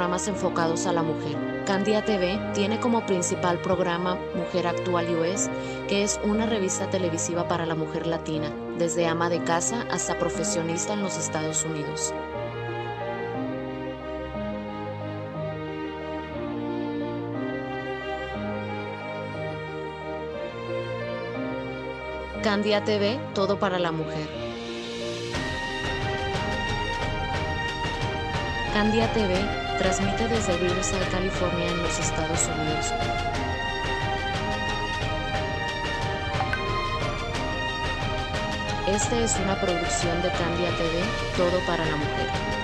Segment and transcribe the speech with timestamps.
[0.00, 1.36] programas enfocados a la mujer.
[1.66, 5.50] Candia TV tiene como principal programa Mujer Actual US,
[5.88, 10.94] que es una revista televisiva para la mujer latina, desde ama de casa hasta profesionista
[10.94, 12.14] en los Estados Unidos.
[22.42, 24.26] Candia TV, todo para la mujer.
[28.72, 32.92] Candia TV transmite desde Riverside, California, en los Estados Unidos.
[38.86, 41.02] Esta es una producción de Candia TV,
[41.34, 41.96] todo para la.
[41.96, 42.59] Mujer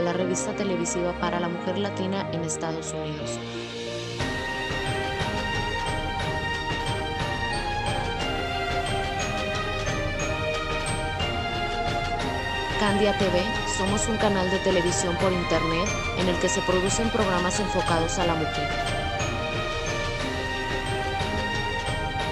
[0.00, 3.38] la revista televisiva para la mujer latina en Estados Unidos.
[12.78, 13.42] Candia TV,
[13.76, 15.88] somos un canal de televisión por internet
[16.18, 18.95] en el que se producen programas enfocados a la mujer.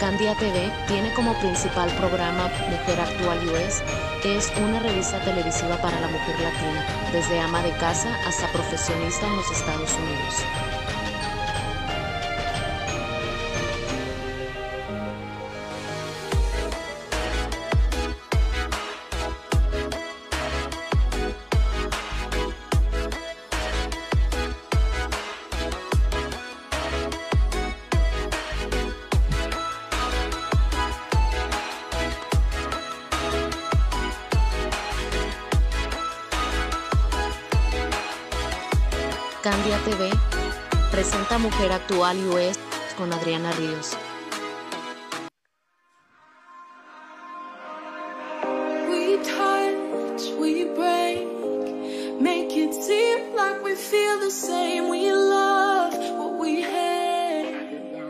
[0.05, 3.83] Candia TV tiene como principal programa Mujer Actual US,
[4.23, 9.27] que es una revista televisiva para la mujer latina, desde ama de casa hasta profesionista
[9.27, 10.64] en los Estados Unidos.
[39.65, 40.11] Candia TV
[40.91, 42.59] presenta Mujer Actual US
[42.99, 43.97] con Adriana Ríos.
[48.91, 51.27] We touch, we break,
[52.21, 54.91] make it seem like we feel the same.
[54.91, 58.03] We love what we hate.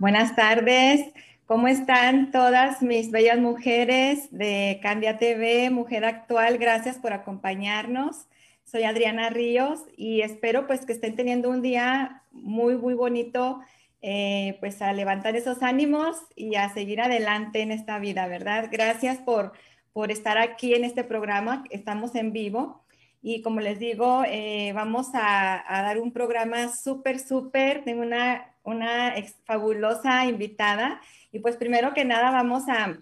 [0.00, 1.12] Buenas tardes,
[1.46, 6.58] ¿cómo están todas mis bellas mujeres de Candia TV, Mujer Actual?
[6.58, 8.26] Gracias por acompañarnos.
[8.64, 13.60] Soy Adriana Ríos y espero pues que estén teniendo un día muy, muy bonito,
[14.00, 18.68] eh, pues a levantar esos ánimos y a seguir adelante en esta vida, ¿verdad?
[18.72, 19.52] Gracias por,
[19.92, 22.84] por estar aquí en este programa, estamos en vivo.
[23.22, 27.82] Y como les digo, eh, vamos a, a dar un programa súper, súper.
[27.82, 31.00] Tengo una, una fabulosa invitada.
[31.34, 32.96] Y pues primero que nada vamos a,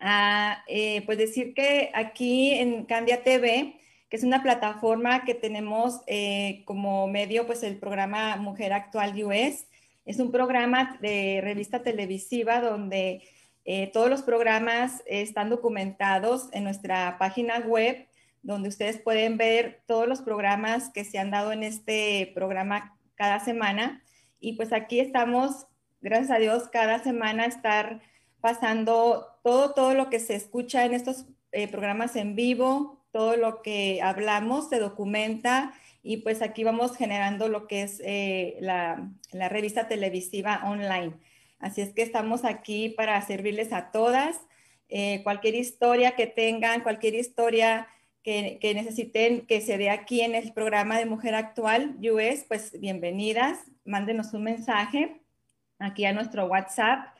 [0.00, 3.78] a, eh, pues decir que aquí en Candia TV,
[4.10, 9.68] que es una plataforma que tenemos eh, como medio, pues el programa Mujer Actual US,
[10.04, 13.22] es un programa de revista televisiva donde
[13.64, 18.08] eh, todos los programas están documentados en nuestra página web
[18.42, 23.38] donde ustedes pueden ver todos los programas que se han dado en este programa cada
[23.38, 24.02] semana.
[24.40, 25.68] Y pues aquí estamos,
[26.02, 28.00] gracias a Dios, cada semana estar
[28.40, 33.62] pasando todo, todo lo que se escucha en estos eh, programas en vivo, todo lo
[33.62, 39.86] que hablamos se documenta y pues aquí vamos generando lo que es eh, la, revista
[39.86, 41.12] televisiva online.
[41.60, 44.40] Así es que estamos aquí para servirles a todas.
[44.88, 47.86] Eh, cualquier historia que tengan, cualquier historia
[48.24, 52.80] que, que, necesiten que se dé aquí en el programa de Mujer Actual US, pues
[52.80, 53.58] bienvenidas.
[53.84, 55.21] Mándenos un mensaje
[55.82, 57.14] aquí a nuestro WhatsApp,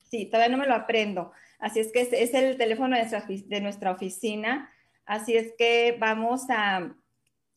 [0.10, 1.32] Sí, todavía no me lo aprendo.
[1.60, 4.72] Así es que es, el teléfono de nuestra, de nuestra, oficina.
[5.06, 6.96] Así es que vamos a,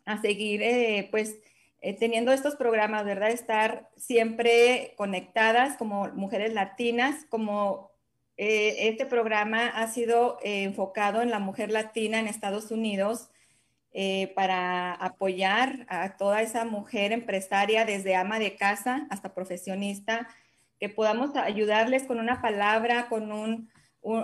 [0.07, 1.37] a seguir, eh, pues,
[1.81, 3.31] eh, teniendo estos programas, ¿verdad?
[3.31, 7.91] Estar siempre conectadas como mujeres latinas, como
[8.37, 13.31] eh, este programa ha sido eh, enfocado en la mujer latina en Estados Unidos
[14.35, 20.29] para apoyar a toda esa mujer empresaria, desde ama de casa hasta profesionista,
[20.79, 23.71] que podamos ayudarles con una palabra, con un,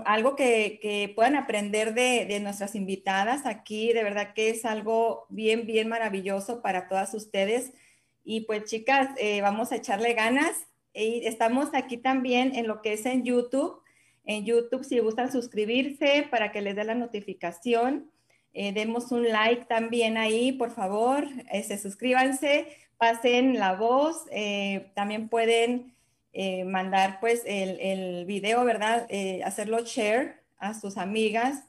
[0.04, 3.92] algo que, puedan aprender de, nuestras invitadas aquí.
[3.92, 7.72] De verdad que es algo bien, bien maravilloso para todas ustedes.
[8.24, 10.66] Y pues chicas, eh, vamos a echarle ganas.
[10.94, 13.80] Y estamos aquí también en lo que es en YouTube.
[14.24, 18.10] En YouTube, si gustan suscribirse para que les dé la notificación.
[18.54, 21.26] Eh, demos un like también ahí, por favor.
[21.50, 22.68] Eh, se suscríbanse,
[22.98, 24.26] pasen la voz.
[24.94, 25.92] también pueden
[26.32, 29.06] eh, mandar pues el, el video, ¿verdad?
[29.10, 31.64] Eh, hacerlo share a sus amigas,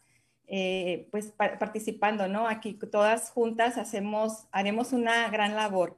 [0.48, 2.48] eh, pues participando, ¿no?
[2.48, 5.98] Aquí todas juntas hacemos, haremos una gran labor.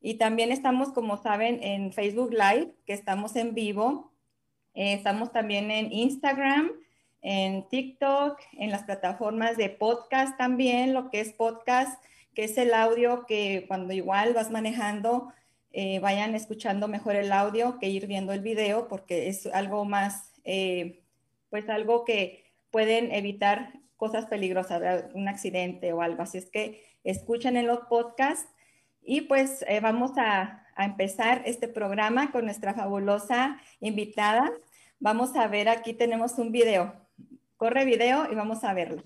[0.00, 4.12] Y también estamos, como saben, en Facebook Live, que estamos en vivo.
[4.74, 6.72] estamos también en Instagram,
[7.22, 12.02] en TikTok, en las plataformas de podcast también, lo que es podcast,
[12.34, 15.32] que es el audio que cuando igual vas manejando,
[15.72, 20.32] eh, vayan escuchando mejor el audio que ir viendo el video porque es algo más,
[20.44, 21.02] eh,
[21.50, 26.22] pues algo que pueden evitar cosas peligrosas, un accidente o algo.
[26.22, 28.48] Así es que escuchen en los podcasts
[29.02, 34.52] y pues eh, vamos a, a empezar este programa con nuestra fabulosa invitada.
[35.00, 36.94] Vamos a ver, aquí tenemos un video.
[37.56, 39.04] Corre video y vamos a verlo.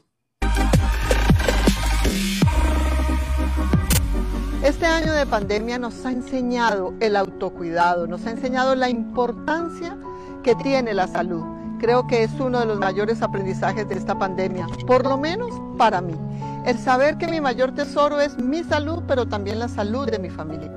[4.67, 9.97] Este año de pandemia nos ha enseñado el autocuidado, nos ha enseñado la importancia
[10.43, 11.45] que tiene la salud.
[11.79, 16.01] Creo que es uno de los mayores aprendizajes de esta pandemia, por lo menos para
[16.01, 16.17] mí.
[16.65, 20.31] El saber que mi mayor tesoro es mi salud, pero también la salud de mi
[20.31, 20.73] familia.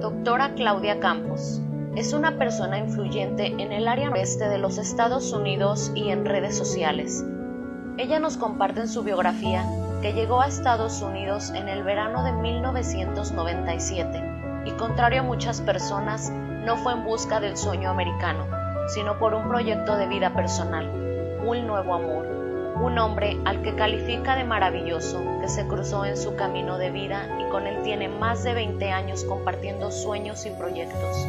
[0.00, 1.60] Doctora Claudia Campos
[1.94, 6.58] es una persona influyente en el área oeste de los Estados Unidos y en redes
[6.58, 7.24] sociales.
[7.96, 9.64] Ella nos comparte en su biografía
[10.00, 14.22] que llegó a Estados Unidos en el verano de 1997
[14.64, 18.46] y contrario a muchas personas, no fue en busca del sueño americano,
[18.88, 20.88] sino por un proyecto de vida personal,
[21.44, 22.26] un nuevo amor,
[22.80, 27.28] un hombre al que califica de maravilloso, que se cruzó en su camino de vida
[27.38, 31.26] y con él tiene más de 20 años compartiendo sueños y proyectos.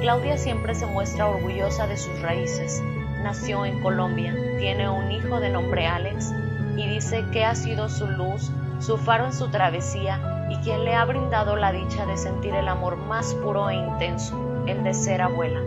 [0.00, 2.82] Claudia siempre se muestra orgullosa de sus raíces.
[3.22, 6.32] Nació en Colombia, tiene un hijo de nombre Alex
[6.78, 10.94] y dice que ha sido su luz, su faro en su travesía y quien le
[10.94, 15.20] ha brindado la dicha de sentir el amor más puro e intenso, el de ser
[15.20, 15.60] abuela.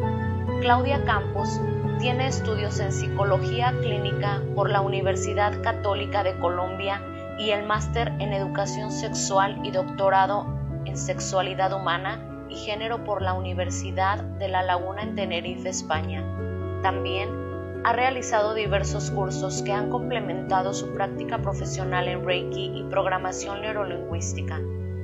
[0.62, 1.60] Claudia Campos
[2.00, 7.02] tiene estudios en psicología clínica por la Universidad Católica de Colombia
[7.38, 10.48] y el máster en educación sexual y doctorado
[10.86, 12.20] en sexualidad humana
[12.50, 16.24] y género por la Universidad de La Laguna en Tenerife, España.
[16.82, 17.41] También
[17.84, 24.60] ha realizado diversos cursos que han complementado su práctica profesional en Reiki y programación neurolingüística,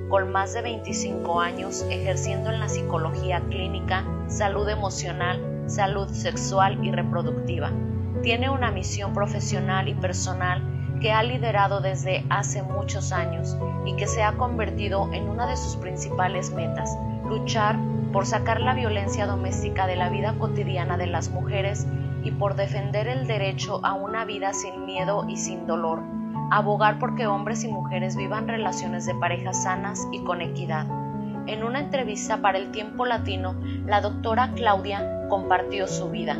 [0.10, 6.92] con más de 25 años ejerciendo en la psicología clínica, salud emocional, salud sexual y
[6.92, 7.72] reproductiva.
[8.22, 10.62] Tiene una misión profesional y personal
[11.02, 15.58] que ha liderado desde hace muchos años y que se ha convertido en una de
[15.58, 16.96] sus principales metas,
[17.28, 17.78] luchar
[18.14, 21.88] por sacar la violencia doméstica de la vida cotidiana de las mujeres
[22.24, 26.02] y por defender el derecho a una vida sin miedo y sin dolor,
[26.52, 30.86] abogar porque hombres y mujeres vivan relaciones de pareja sanas y con equidad.
[31.48, 33.56] En una entrevista para el Tiempo Latino,
[33.86, 36.38] la doctora Claudia compartió su vida.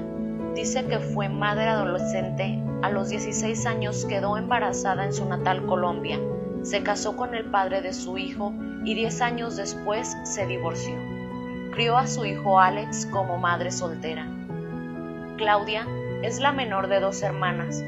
[0.54, 6.20] Dice que fue madre adolescente, a los 16 años quedó embarazada en su natal Colombia,
[6.64, 8.54] se casó con el padre de su hijo
[8.84, 10.96] y 10 años después se divorció.
[11.72, 14.28] Crió a su hijo Alex como madre soltera.
[15.38, 15.88] Claudia
[16.24, 17.84] es la menor de dos hermanas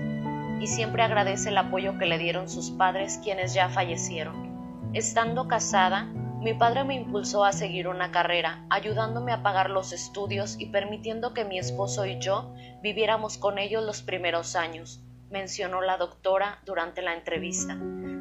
[0.62, 4.92] y siempre agradece el apoyo que le dieron sus padres quienes ya fallecieron.
[4.94, 10.60] Estando casada, mi padre me impulsó a seguir una carrera, ayudándome a pagar los estudios
[10.60, 12.54] y permitiendo que mi esposo y yo
[12.84, 15.02] viviéramos con ellos los primeros años,
[15.32, 17.78] mencionó la doctora durante la entrevista.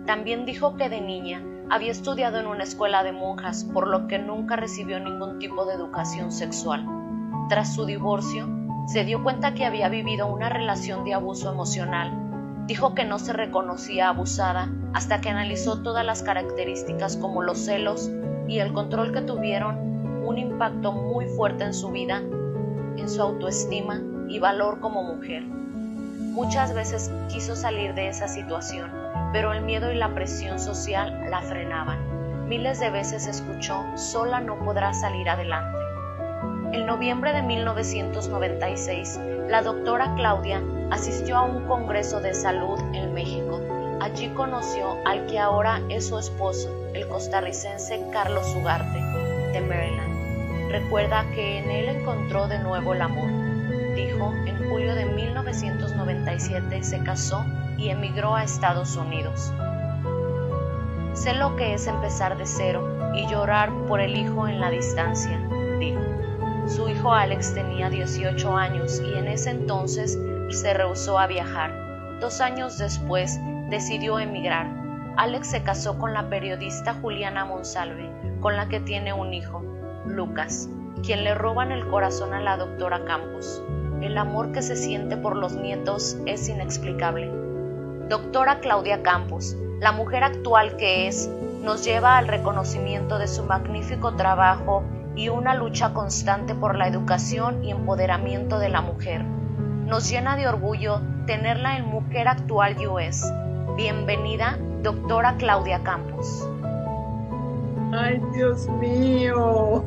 [0.07, 4.19] También dijo que de niña había estudiado en una escuela de monjas, por lo que
[4.19, 6.87] nunca recibió ningún tipo de educación sexual.
[7.51, 8.58] Tras su divorcio,
[8.89, 12.11] se dio cuenta que había vivido una relación de abuso emocional.
[12.67, 18.11] Dijo que no se reconocía abusada hasta que analizó todas las características como los celos
[18.47, 22.23] y el control que tuvieron un impacto muy fuerte en su vida,
[22.97, 25.43] en su autoestima y valor como mujer.
[25.43, 28.91] Muchas veces quiso salir de esa situación,
[29.35, 32.49] pero el miedo y la presión social la frenaban.
[32.49, 35.88] Miles de veces escuchó, sola no podrá salir adelante.
[36.73, 43.59] En noviembre de 1996, la doctora Claudia asistió a un congreso de salud en México.
[44.01, 49.01] Allí conoció al que ahora es su esposo, el costarricense Carlos Ugarte,
[49.53, 50.71] de Maryland.
[50.71, 53.31] Recuerda que en él encontró de nuevo el amor.
[53.95, 57.47] Dijo en julio de 1997 se casó
[57.79, 59.53] y emigró a Estados Unidos.
[61.15, 65.41] Sé lo que es empezar de cero y llorar por el hijo en la distancia,
[65.79, 66.18] dijo.
[66.69, 70.19] Su hijo Alex tenía 18 años y en ese entonces
[70.51, 71.73] se rehusó a viajar.
[72.21, 74.67] Dos años después decidió emigrar.
[75.17, 78.11] Alex se casó con la periodista Juliana Monsalve,
[78.41, 79.63] con la que tiene un hijo,
[80.05, 80.69] Lucas,
[81.03, 83.63] quien le roban el corazón a la doctora Campos.
[84.03, 87.33] El amor que se siente por los nietos es inexplicable.
[88.11, 91.31] Doctora Claudia Campos, la mujer actual que es,
[91.63, 94.85] nos lleva al reconocimiento de su magnífico trabajo
[95.17, 99.25] y una lucha constante por la educación y empoderamiento de la mujer.
[99.25, 103.25] Nos llena de orgullo tenerla en Mujer Actual US.
[103.77, 106.49] Bienvenida, doctora Claudia Campos.
[107.93, 109.85] Ay, Dios mío.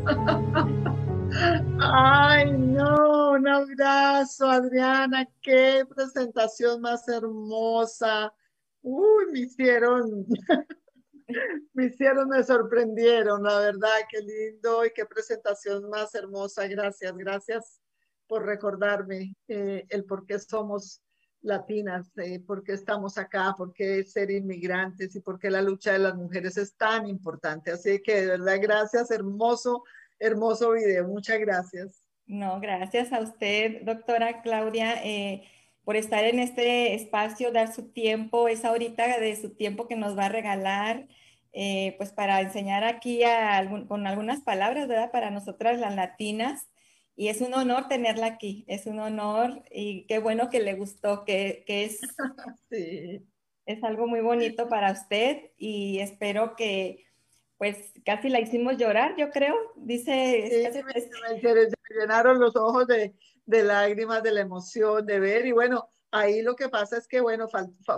[1.79, 5.27] Ay, no, un abrazo, Adriana.
[5.41, 8.33] Qué presentación más hermosa.
[8.81, 10.25] Uy, me hicieron
[11.73, 16.67] me hicieron, me sorprendieron, la verdad, qué lindo y qué presentación más hermosa.
[16.67, 17.81] Gracias, gracias
[18.27, 21.01] por recordarme eh, el por qué somos
[21.41, 25.93] latinas, eh, por qué estamos acá, por qué ser inmigrantes y por qué la lucha
[25.93, 27.71] de las mujeres es tan importante.
[27.71, 29.83] Así que de verdad, gracias, hermoso,
[30.19, 31.07] hermoso video.
[31.07, 32.03] Muchas gracias.
[32.25, 35.03] No, gracias a usted, doctora Claudia.
[35.03, 35.43] Eh,
[35.83, 40.17] por estar en este espacio, dar su tiempo, esa ahorita de su tiempo que nos
[40.17, 41.07] va a regalar,
[41.53, 43.21] eh, pues para enseñar aquí
[43.87, 45.11] con algunas palabras, ¿verdad?
[45.11, 46.67] Para nosotras las latinas.
[47.15, 51.25] Y es un honor tenerla aquí, es un honor y qué bueno que le gustó,
[51.25, 51.99] que, que es,
[53.65, 57.05] es algo muy bonito para usted y espero que
[57.57, 60.71] pues casi la hicimos llorar, yo creo, dice.
[60.73, 63.13] Sí, me, llenaron los ojos de,
[63.45, 65.45] de lágrimas, de la emoción, de ver.
[65.45, 67.47] Y bueno, ahí lo que pasa es que, bueno,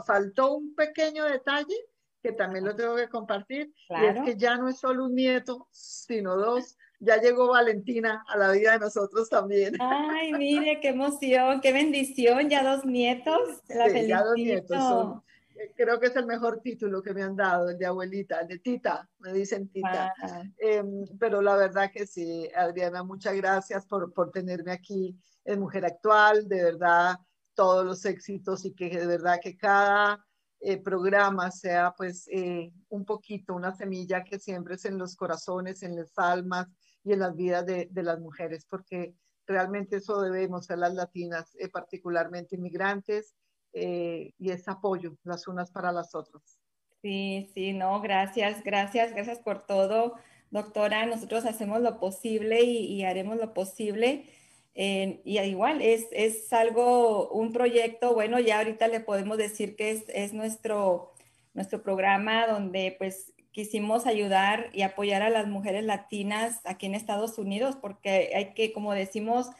[0.06, 1.76] faltó un pequeño detalle
[2.24, 5.68] que también lo tengo que compartir, y es que ya no es solo un nieto,
[5.72, 6.78] sino dos.
[7.00, 9.76] Ya llegó Valentina a la vida de nosotros también.
[9.82, 13.62] Ay, mire, qué emoción, qué bendición, ya dos nietos.
[13.68, 15.22] La sí, ya dos nietos.
[15.56, 18.48] Eh, creo que es el mejor título que me han dado, el de abuelita, el
[18.48, 20.14] de tita, me dicen tita.
[20.58, 25.14] Em, pero la verdad que sí, Adriana, muchas gracias por, por tenerme aquí
[25.44, 27.18] en Mujer Actual, de verdad,
[27.54, 30.26] todos los éxitos y que de verdad que cada
[30.66, 35.98] eh, programa sea pues eh, un poquito, una semilla que siembres en los corazones, en
[35.98, 36.68] las almas
[37.04, 39.14] y en las vidas de, las mujeres, porque
[39.46, 43.36] realmente eso debemos ser las latinas, eh, particularmente inmigrantes,
[43.76, 46.60] y ese apoyo las unas para las otras.
[47.02, 50.14] Sí, sí, no, gracias, gracias, gracias por todo,
[50.52, 51.08] doctora.
[51.08, 54.30] Nosotros hacemos lo posible y haremos lo posible
[54.76, 60.04] y igual, es, es, algo, un proyecto, bueno, ya ahorita le podemos decir que es,
[60.10, 61.14] es, nuestro,
[61.54, 67.38] nuestro programa donde pues quisimos ayudar y apoyar a las mujeres latinas aquí en Estados
[67.38, 69.52] Unidos, porque hay que, como decimos,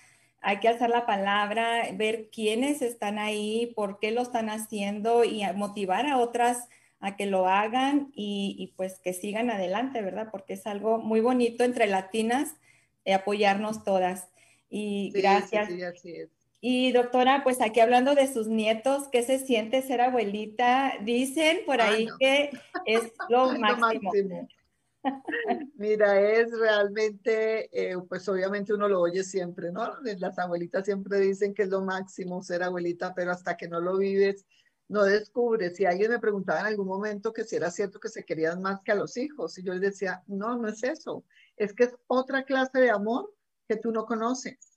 [0.42, 5.44] hay que alzar la palabra, ver quiénes están ahí, por qué lo están haciendo y
[5.56, 6.68] motivar a otras
[7.00, 10.30] a que lo hagan y, y pues que sigan adelante, ¿verdad?
[10.32, 12.56] Porque es algo muy bonito entre latinas,
[13.06, 14.30] eh, apoyarnos todas.
[14.76, 15.70] Y gracias.
[16.60, 20.94] Y doctora, pues aquí hablando de sus nietos, ¿qué se siente ser abuelita?
[21.04, 22.50] Dicen por ah, ahí que
[22.88, 24.12] es lo, máximo.
[25.76, 29.94] Mira, es realmente, eh, pues obviamente uno lo oye siempre, ¿no?
[30.18, 33.98] Las abuelitas siempre dicen que es lo máximo ser abuelita, pero hasta que no lo
[33.98, 34.48] vives,
[34.88, 35.76] no descubres.
[35.76, 38.82] Si alguien me preguntaba en algún momento que si era cierto que se querían más
[38.82, 41.24] que a los hijos, y yo les decía, no, no es eso,
[41.58, 43.30] es que es otra clase de amor
[43.68, 44.74] que tú no conoces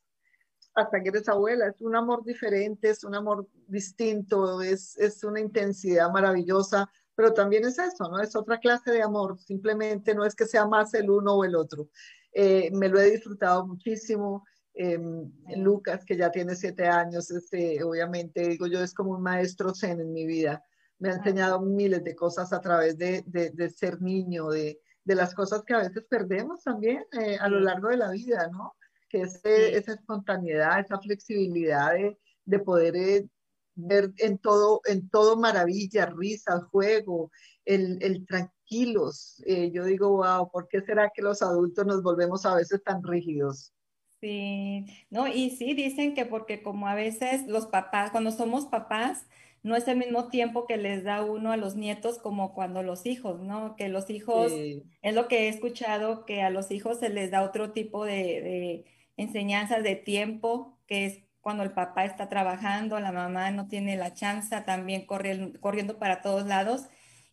[0.77, 1.69] hasta que eres abuela.
[1.69, 7.65] Es un amor diferente, es un amor distinto, es, es una intensidad maravillosa, pero también
[7.65, 8.21] es eso, ¿no?
[8.21, 11.57] Es otra clase de amor, simplemente no es que sea más el uno o el
[11.57, 11.89] otro.
[12.33, 14.45] Eh, me lo he disfrutado muchísimo.
[14.75, 19.75] Em, Lucas, que ya tiene siete años, este, obviamente, digo yo, es como un maestro
[19.75, 20.63] zen en mi vida.
[20.99, 25.15] Me ha enseñado miles de cosas a través de, de, de ser niño, de, de
[25.15, 28.75] las cosas que a veces perdemos también eh, a lo largo de la vida, ¿no?
[29.09, 33.29] Que es esa espontaneidad, esa flexibilidad de, de poder eh,
[33.77, 37.31] ver en todo, en todo maravilla, risa, juego,
[37.65, 39.41] el, el tranquilos.
[39.47, 43.01] Eh, yo digo, wow, ¿por qué será que los adultos nos volvemos a veces tan
[43.05, 43.73] rígidos?
[44.21, 49.25] Sí, no, y sí, dicen que porque como a veces los papás, cuando somos papás,
[49.67, 53.05] no es el mismo tiempo que les da uno a los nietos como cuando los
[53.05, 53.75] hijos, ¿no?
[53.75, 57.43] Que los hijos, es lo que he escuchado, que a los hijos se les da
[57.43, 58.85] otro tipo de,
[59.17, 64.15] enseñanzas de tiempo, que es cuando el papá está trabajando, la mamá no tiene la
[64.15, 66.83] chance, también corriendo, corriendo para todos lados.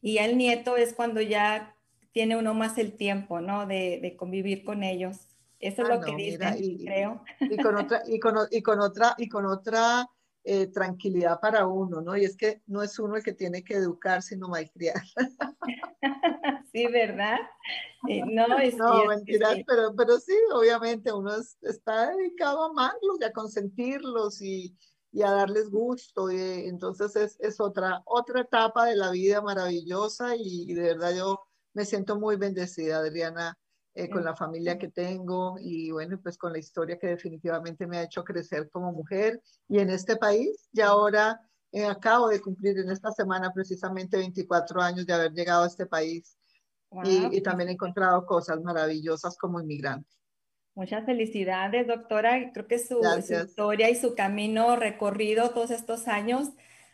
[0.01, 1.75] Y el nieto es cuando ya
[2.13, 3.67] tiene uno más el tiempo, ¿no?
[3.67, 5.27] De, convivir con ellos.
[5.59, 7.23] Eso es ah, lo que dicen, creo.
[7.41, 10.09] Y con otra, y con, y con otra, y con otra
[10.45, 12.17] eh, tranquilidad para uno, ¿no?
[12.17, 15.01] Y es que no es uno el que tiene que educar, sino malcriar.
[16.73, 17.37] sí, ¿verdad?
[18.09, 21.31] Eh, no, es no mentiras, Pero, pero sí, obviamente uno
[21.61, 24.75] está dedicado a amarlos y a consentirlos y,
[25.13, 26.29] y a darles gusto.
[26.29, 31.39] Y, entonces es, es, otra, otra etapa de la vida maravillosa y de verdad yo
[31.73, 33.57] me siento muy bendecida, Adriana,
[33.95, 37.99] eh, con la familia que tengo y bueno, pues con la historia que definitivamente me
[37.99, 40.67] ha hecho crecer como mujer y en este país.
[40.73, 41.39] Y ahora
[41.71, 45.85] eh, acabo de cumplir en esta semana precisamente 24 años de haber llegado a este
[45.85, 46.35] país
[47.03, 50.09] y, también he encontrado cosas maravillosas como inmigrante.
[50.75, 52.51] Muchas felicidades, doctora.
[52.51, 52.99] Creo que su,
[53.45, 56.49] historia y su camino recorrido todos estos años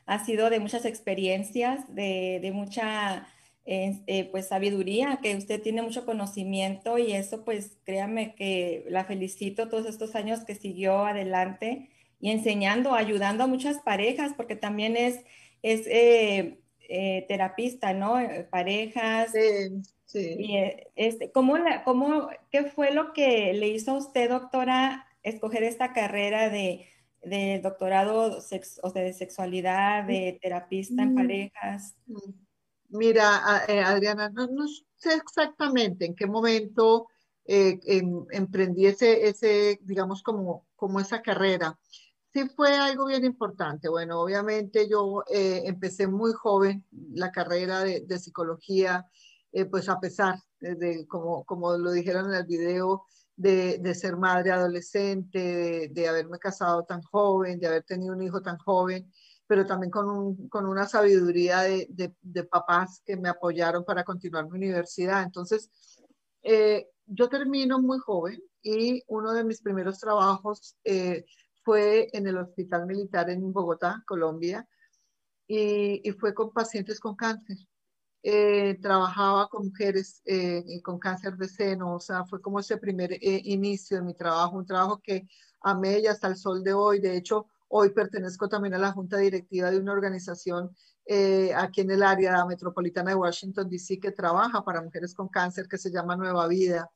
[0.05, 3.27] ha sido de muchas experiencias, de, de mucha
[3.71, 9.69] eh, pues sabiduría, que usted tiene mucho conocimiento y eso pues créame que la felicito
[9.69, 11.87] todos estos años que siguió adelante
[12.19, 15.19] y enseñando, ayudando a muchas parejas, porque también es,
[15.61, 18.15] es eh, eh, terapista, ¿no?
[18.49, 19.33] Parejas.
[19.33, 20.35] Sí, sí.
[20.39, 20.57] Y,
[20.95, 25.93] este, ¿cómo la, cómo, ¿Qué fue lo que le hizo a usted, doctora, escoger esta
[25.93, 26.87] carrera de,
[27.21, 28.39] de doctorado
[28.81, 31.15] o de sexualidad, de terapista en mm.
[31.15, 31.95] parejas?
[32.07, 32.48] Mm.
[32.89, 34.47] Mira, eh, Adriana, no,
[34.95, 37.07] sé exactamente en qué momento
[37.45, 41.77] eh, em, emprendí ese, digamos, como, como esa carrera.
[42.33, 43.89] Sí fue algo bien importante.
[43.89, 49.05] Bueno, obviamente yo eh, empecé muy joven la carrera de, psicología,
[49.71, 53.05] pues a pesar de, como, como lo dijeron en el video,
[53.35, 58.41] de, ser madre adolescente, de, de, haberme casado tan joven, de haber tenido un hijo
[58.41, 59.11] tan joven
[59.49, 61.87] pero también con, con una sabiduría de,
[62.21, 65.23] de, papás que me apoyaron para continuar mi universidad.
[65.23, 65.71] Entonces,
[66.43, 71.25] eh, yo termino muy joven y uno de mis primeros trabajos eh,
[71.63, 74.67] fue en el Hospital Militar en Bogotá, Colombia,
[75.47, 77.57] y, y fue con pacientes con cáncer.
[78.21, 80.21] Eh, trabajaba con mujeres
[80.83, 84.67] con cáncer de seno, o sea, fue como ese primer inicio de mi trabajo, un
[84.67, 85.27] trabajo que
[85.61, 86.99] amé y hasta el sol de hoy.
[86.99, 91.91] De hecho, Hoy pertenezco también a la junta directiva de una organización eh, aquí en
[91.91, 96.15] el área metropolitana de Washington, D.C., que trabaja para mujeres con cáncer, que se llama
[96.15, 96.89] Nueva Vida.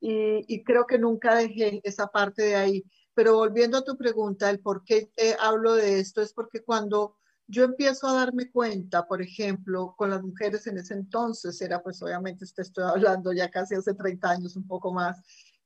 [0.00, 2.84] Y, creo que nunca dejé esa parte de ahí.
[3.12, 7.16] Pero volviendo a tu pregunta, el por qué eh, hablo de esto es porque cuando
[7.46, 12.00] yo empiezo a darme cuenta, por ejemplo, con las mujeres en ese entonces, era pues
[12.02, 15.20] obviamente, te estoy hablando ya casi hace 30 años, un poco más,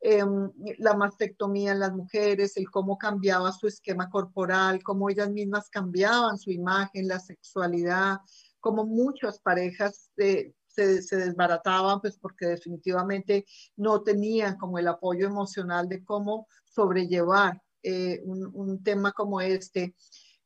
[0.07, 5.71] Em, la mastectomía en las mujeres, el cómo cambiaba su esquema corporal, cómo ellas mismas
[5.71, 8.19] cambiaban su imagen, la sexualidad,
[8.61, 16.05] cómo muchas parejas se, desbarataban, pues porque definitivamente no tenían como el apoyo emocional de
[16.05, 19.95] cómo sobrellevar eh, un, tema como este.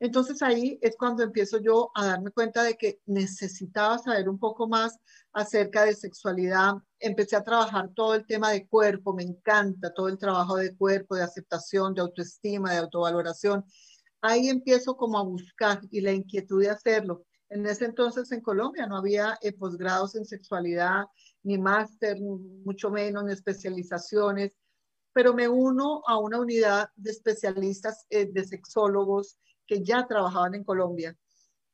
[0.01, 4.69] Entonces ahí es cuando empiezo yo a darme cuenta de que necesitaba saber un poco
[4.69, 4.99] más
[5.33, 6.75] acerca de sexualidad.
[7.01, 11.17] Empecé a trabajar todo el tema de cuerpo, me encanta todo el trabajo de cuerpo,
[11.17, 13.65] de aceptación, de autoestima, de autovaloración.
[14.21, 17.25] Ahí empiezo como a buscar y la inquietud de hacerlo.
[17.51, 21.07] En ese entonces en Colombia no había eh, posgrados en sexualidad,
[21.43, 24.57] ni máster, mucho menos, ni especializaciones,
[25.13, 30.65] pero me uno a una unidad de especialistas, eh, de sexólogos, que ya trabajaban en
[30.65, 31.17] Colombia.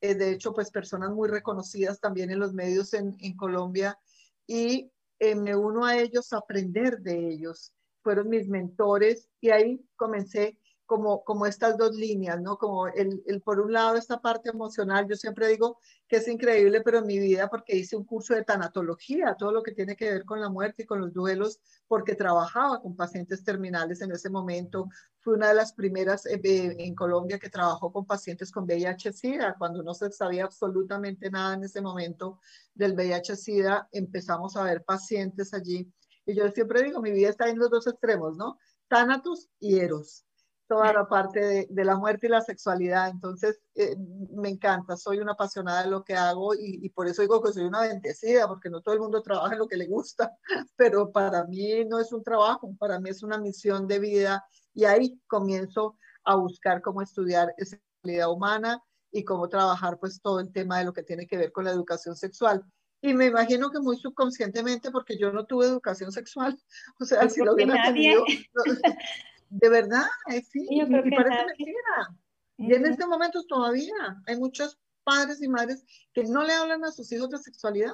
[0.03, 3.99] Eh, de hecho, pues personas muy reconocidas también en los medios en, Colombia
[4.47, 7.73] y eh, me uno a ellos a aprender de ellos.
[8.03, 12.59] Fueron mis mentores y ahí comencé como, como estas dos líneas, ¿no?
[12.59, 16.83] Como el, el, por un lado esta parte emocional, yo siempre digo que es increíble,
[16.83, 20.11] pero en mi vida porque hice un curso de tanatología, todo lo que tiene que
[20.11, 24.29] ver con la muerte y con los duelos, porque trabajaba con pacientes terminales en ese
[24.29, 24.89] momento.
[25.21, 29.83] Fui una de las primeras eh, en Colombia que trabajó con pacientes con VIH-Sida, cuando
[29.83, 32.41] no se sabía absolutamente nada en ese momento
[32.75, 35.91] del VIH-Sida, empezamos a ver pacientes allí.
[36.27, 38.59] Y yo siempre digo, mi vida está en los dos extremos, ¿no?
[38.89, 40.25] Thanatos y Eros
[40.67, 43.09] toda la parte de, la muerte y la sexualidad.
[43.09, 43.97] Entonces, eh,
[44.31, 47.65] me encanta, soy una apasionada de lo que hago y, por eso digo que soy
[47.65, 50.33] una bendecida, porque no todo el mundo trabaja en lo que le gusta,
[50.77, 54.85] pero para mí no es un trabajo, para mí es una misión de vida y
[54.85, 60.79] ahí comienzo a buscar cómo estudiar sexualidad humana y cómo trabajar pues todo el tema
[60.79, 62.65] de lo que tiene que ver con la educación sexual.
[63.01, 66.59] Y me imagino que muy subconscientemente, porque yo no tuve educación sexual,
[67.01, 68.25] o sea, si lo hubiera tenido,
[69.55, 72.19] De verdad, eh, sí, y, parece mentira.
[72.59, 73.95] Y en este momento todavía
[74.27, 77.93] hay muchos padres y madres que no le hablan a sus hijos de sexualidad.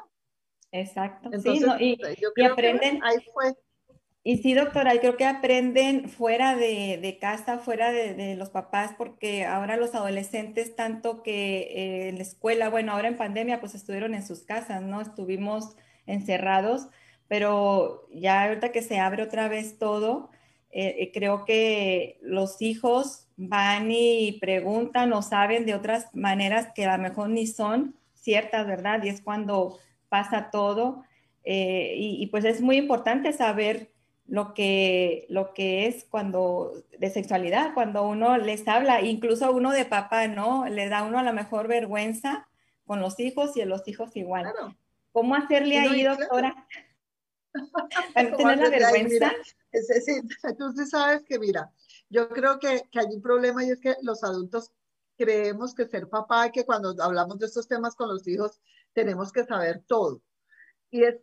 [0.73, 1.29] Exacto.
[1.39, 3.03] sí, y, aprenden.
[3.05, 3.55] ahí fue.
[4.23, 9.77] Y sí, doctora, creo que aprenden fuera de, casa, fuera de, los papás, porque ahora
[9.77, 14.27] los adolescentes, tanto que eh, en la escuela, bueno, ahora en pandemia, pues estuvieron en
[14.27, 15.03] sus casas, ¿no?
[15.03, 16.89] Estuvimos encerrados,
[17.29, 20.31] pero ya ahorita que se abre otra vez todo,
[20.73, 26.85] eh, eh, creo que los hijos van y preguntan o saben de otras maneras que
[26.85, 29.03] a lo mejor ni son ciertas, ¿verdad?
[29.03, 29.79] Y es cuando
[30.09, 31.05] pasa todo.
[31.45, 33.91] y, pues es muy importante saber
[34.27, 39.85] lo que, lo que es cuando de sexualidad, cuando uno les habla, incluso uno de
[39.85, 40.69] papá, ¿no?
[40.69, 42.47] Le da uno a la mejor vergüenza
[42.87, 44.53] con los hijos y a los hijos igual.
[45.13, 46.67] ¿Cómo hacerle ahí, doctora?
[48.15, 49.33] Para tener la vergüenza.
[49.73, 51.73] sí, entonces sabes que, mira,
[52.09, 54.73] yo creo que, que hay un problema y es que los adultos
[55.17, 58.61] creemos que ser papá y que cuando hablamos de estos temas con los hijos
[58.93, 60.23] tenemos que saber todo.
[60.91, 61.17] Y es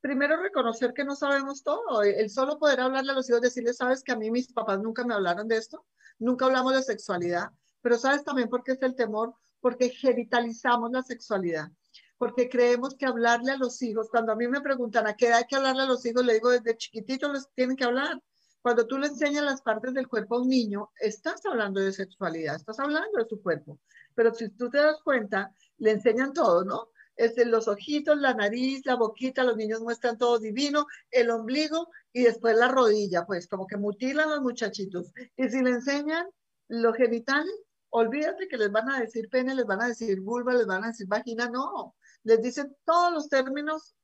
[0.00, 2.02] primero reconocer que no sabemos todo.
[2.02, 5.04] El solo poder hablarle a los hijos, decirles, sabes que a mí mis papás nunca
[5.04, 5.86] me hablaron de esto,
[6.18, 11.02] nunca hablamos de sexualidad, pero sabes también por qué es el temor, porque genitalizamos la
[11.02, 11.70] sexualidad,
[12.18, 15.38] porque creemos que hablarle a los hijos, cuando a mí me preguntan a qué edad
[15.38, 18.20] hay que hablarle a los hijos, le digo desde chiquititos les tienen que hablar.
[18.62, 22.56] Cuando tú le enseñas las partes del cuerpo a un niño, estás hablando de sexualidad,
[22.56, 23.78] estás hablando de su cuerpo.
[24.14, 26.88] Pero si tú te das cuenta, le enseñan todo, ¿no?
[27.16, 32.24] este, los ojitos, la nariz, la boquita, los niños muestran todo divino, el ombligo y
[32.24, 35.12] después la rodilla, pues como que mutilan los muchachitos.
[35.36, 36.26] Y si le enseñan
[36.68, 37.54] los genitales,
[37.90, 40.88] olvídate que les van a decir pene, les van a decir vulva, les van a
[40.88, 41.94] decir vagina, no.
[42.24, 43.94] Les dicen todos los términos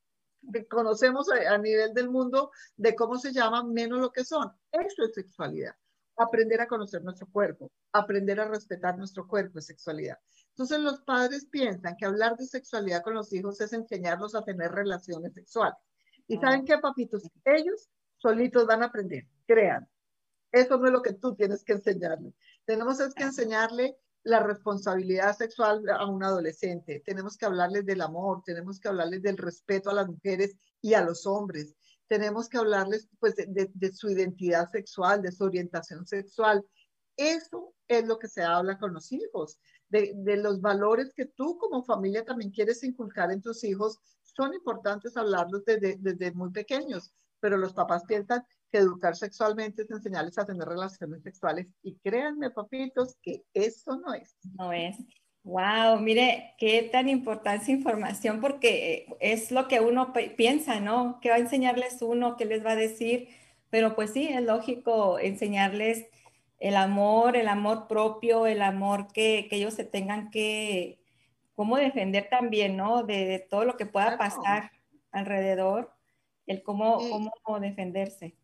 [0.52, 4.50] que conocemos a, a nivel del mundo de cómo se llaman, menos lo que son.
[4.72, 5.74] Eso es sexualidad.
[6.16, 10.18] Aprender a conocer nuestro cuerpo, aprender a respetar nuestro cuerpo es sexualidad.
[10.50, 14.70] Entonces los padres piensan que hablar de sexualidad con los hijos es enseñarlos a tener
[14.72, 15.78] relaciones sexuales.
[16.26, 16.40] ¿Y ah.
[16.42, 17.22] saben qué, papitos?
[17.44, 19.88] Ellos solitos van a aprender, crean.
[20.52, 22.34] Eso no es lo que tú tienes que enseñarle.
[22.66, 27.02] Tenemos es que enseñarle la responsabilidad sexual a un adolescente.
[27.04, 31.02] Tenemos que hablarles del amor, tenemos que hablarles del respeto a las mujeres y a
[31.02, 31.74] los hombres.
[32.06, 36.64] Tenemos que hablarles pues, de, de su identidad sexual, de su orientación sexual.
[37.16, 39.58] Eso es lo que se habla con los hijos
[39.90, 45.16] de, los valores que tú como familia también quieres inculcar en tus hijos, son importantes
[45.16, 50.46] hablarlos desde, desde muy pequeños, pero los papás piensan que educar sexualmente es enseñarles a
[50.46, 54.36] tener relaciones sexuales y créanme, papitos, que eso no es.
[54.58, 54.96] No es.
[55.42, 61.18] Wow, mire, qué tan importante esa información porque es lo que uno piensa, ¿no?
[61.22, 62.36] ¿Qué va a enseñarles uno?
[62.36, 63.28] ¿Qué les va a decir?
[63.70, 66.06] Pero pues sí, es lógico enseñarles
[66.58, 71.00] el amor, el amor propio, el amor que, ellos se tengan que,
[71.54, 73.02] cómo defender también, ¿no?
[73.04, 74.70] De, todo lo que pueda pasar
[75.10, 75.94] alrededor,
[76.46, 76.98] el cómo,
[77.42, 78.36] cómo defenderse.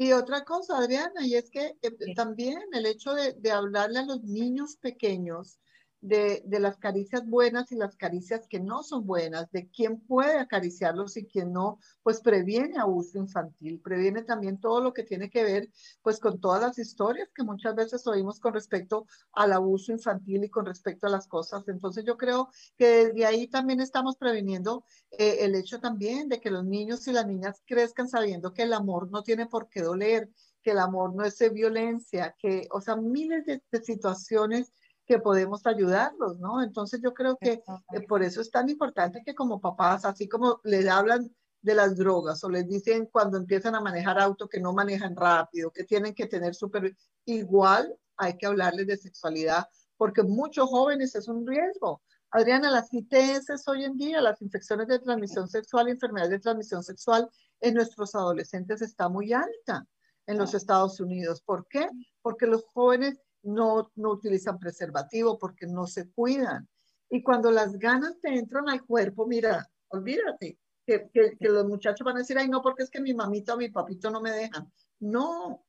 [0.00, 4.06] Y otra cosa, Adriana, y es que eh, también el hecho de, de, hablarle a
[4.06, 5.58] los niños pequeños
[6.00, 11.16] de, las caricias buenas y las caricias que no son buenas, de quién puede acariciarlos
[11.16, 15.70] y quién no, pues previene abuso infantil, previene también todo lo que tiene que ver
[16.02, 20.50] pues con todas las historias que muchas veces oímos con respecto al abuso infantil y
[20.50, 21.66] con respecto a las cosas.
[21.68, 26.50] Entonces yo creo que desde ahí también estamos previniendo eh, el hecho también de que
[26.50, 30.30] los niños y las niñas crezcan sabiendo que el amor no tiene por qué doler,
[30.62, 34.72] que el amor no es violencia, que, o sea, miles de situaciones
[35.08, 36.62] que podemos ayudarlos, ¿no?
[36.62, 37.62] Entonces yo creo que
[38.06, 42.44] por eso es tan importante que como papás, así como les hablan de las drogas
[42.44, 46.26] o les dicen cuando empiezan a manejar auto que no manejan rápido, que tienen que
[46.26, 46.94] tener súper,
[47.24, 49.66] igual hay que hablarles de sexualidad
[49.96, 52.02] porque muchos jóvenes es un riesgo.
[52.30, 57.30] Adriana, las ITS hoy en día, las infecciones de transmisión sexual, enfermedades de transmisión sexual
[57.60, 59.86] en nuestros adolescentes está muy alta
[60.26, 61.40] en los Estados Unidos.
[61.40, 61.88] ¿Por qué?
[62.20, 66.68] Porque los jóvenes no, no utilizan preservativo porque no se cuidan.
[67.10, 72.16] Y cuando las ganas te entran al cuerpo, mira, olvídate, que, que, los muchachos van
[72.16, 74.70] a decir, ay, no, porque es que mi mamita o mi papito no me dejan.
[75.00, 75.64] No,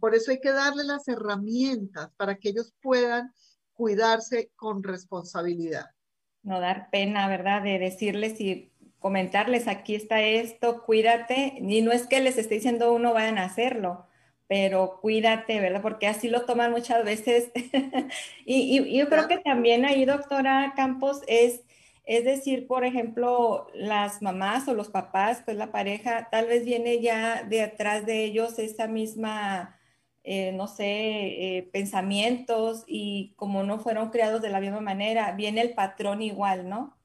[0.00, 3.32] por eso hay que darle las herramientas para que ellos puedan
[3.72, 5.86] cuidarse con responsabilidad.
[6.42, 7.62] No dar pena, ¿verdad?
[7.62, 11.54] De decirles y comentarles, aquí está esto, cuídate.
[11.58, 14.06] Y no es que les esté diciendo uno vayan a hacerlo,
[14.48, 15.82] pero cuídate, ¿verdad?
[15.82, 17.50] Porque así lo toman muchas veces.
[18.44, 21.62] y, yo creo que también ahí, doctora Campos, es,
[22.04, 27.00] es decir, por ejemplo, las mamás o los papás, pues la pareja, tal vez viene
[27.00, 29.78] ya de atrás de ellos esa misma
[30.26, 35.60] eh, no sé, eh, pensamientos y como no fueron creados de la misma manera, viene
[35.60, 36.96] el patrón igual, ¿no?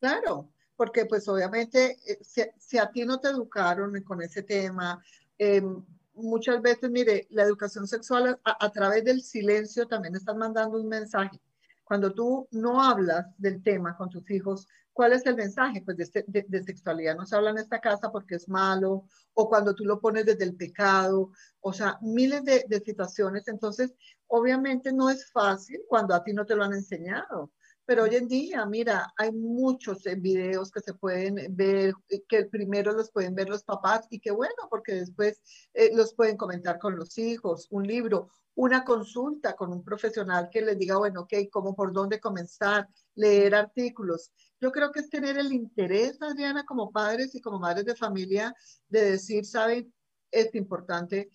[0.00, 2.18] Claro, porque pues obviamente eh,
[2.58, 5.00] si, a ti no te educaron con ese tema,
[5.40, 5.82] em,
[6.14, 11.40] muchas veces, mire, la educación sexual a, través del silencio también están mandando un mensaje.
[11.84, 15.82] Cuando tú no hablas del tema con tus hijos, ¿cuál es el mensaje?
[15.82, 19.74] Pues de, de, sexualidad no se habla en esta casa porque es malo, o cuando
[19.74, 23.48] tú lo pones desde el pecado, o sea, miles de, de situaciones.
[23.48, 23.94] Entonces,
[24.26, 27.50] obviamente no es fácil cuando a ti no te lo han enseñado.
[27.90, 32.44] Pero hoy en día, mira, hay muchos eh, videos que se pueden ver, eh, que
[32.44, 35.42] primero los pueden ver los papás y qué bueno, porque después
[35.74, 40.60] eh, los pueden comentar con los hijos, un libro, una consulta con un profesional que
[40.60, 42.88] les diga, bueno, ok, ¿cómo por dónde comenzar?
[43.16, 44.30] Leer artículos.
[44.60, 48.54] Yo creo que es tener el interés, Adriana, como padres y como madres de familia,
[48.88, 49.92] de decir, ¿saben?
[50.30, 51.28] Es importante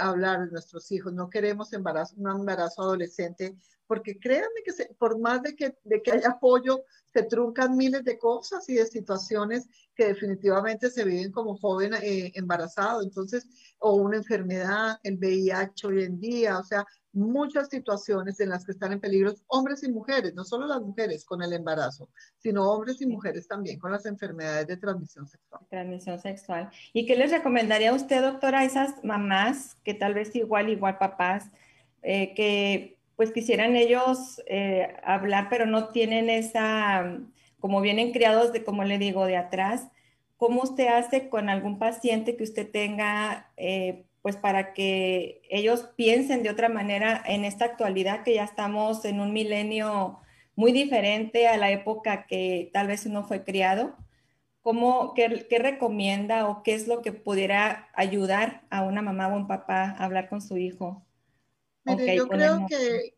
[0.00, 1.12] hablar de nuestros hijos.
[1.12, 3.56] No queremos embarazo, un embarazo adolescente
[3.90, 8.20] porque créanme que por más de que, de que haya apoyo, se truncan miles de
[8.20, 13.48] cosas y de situaciones que definitivamente se viven como joven eh, embarazado, entonces,
[13.80, 18.70] o una enfermedad, el VIH hoy en día, o sea, muchas situaciones en las que
[18.70, 23.00] están en peligro hombres y mujeres, no solo las mujeres con el embarazo, sino hombres
[23.00, 25.62] y mujeres también con las enfermedades de transmisión sexual.
[25.68, 26.70] Transmisión sexual.
[26.92, 30.96] ¿Y qué les recomendaría a usted, doctora, a esas mamás que tal vez igual, igual
[30.96, 31.50] papás,
[32.02, 37.18] eh, que pues quisieran ellos eh, hablar, pero no tienen esa,
[37.58, 39.88] como vienen criados de, como le digo, de atrás,
[40.38, 46.42] ¿cómo usted hace con algún paciente que usted tenga, eh, pues para que ellos piensen
[46.42, 50.20] de otra manera en esta actualidad que ya estamos en un milenio
[50.56, 53.98] muy diferente a la época que tal vez uno fue criado?
[54.62, 59.36] ¿Cómo, qué, qué, recomienda o qué es lo que pudiera ayudar a una mamá o
[59.36, 61.04] un papá a hablar con su hijo?
[61.84, 63.14] Mire, yo creo que,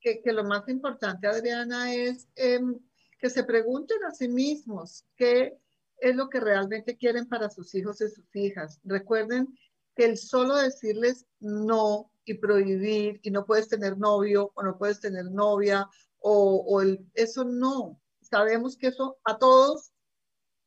[0.00, 2.78] que, lo más importante, Adriana, es em,
[3.18, 5.58] que se pregunten a sí mismos qué
[5.98, 8.78] es lo que realmente quieren para sus hijos y sus hijas.
[8.84, 9.48] Recuerden
[9.94, 15.00] que el solo decirles no y prohibir y no puedes tener novio o no puedes
[15.00, 18.00] tener novia o, o el, eso no.
[18.20, 19.92] Sabemos que eso a todos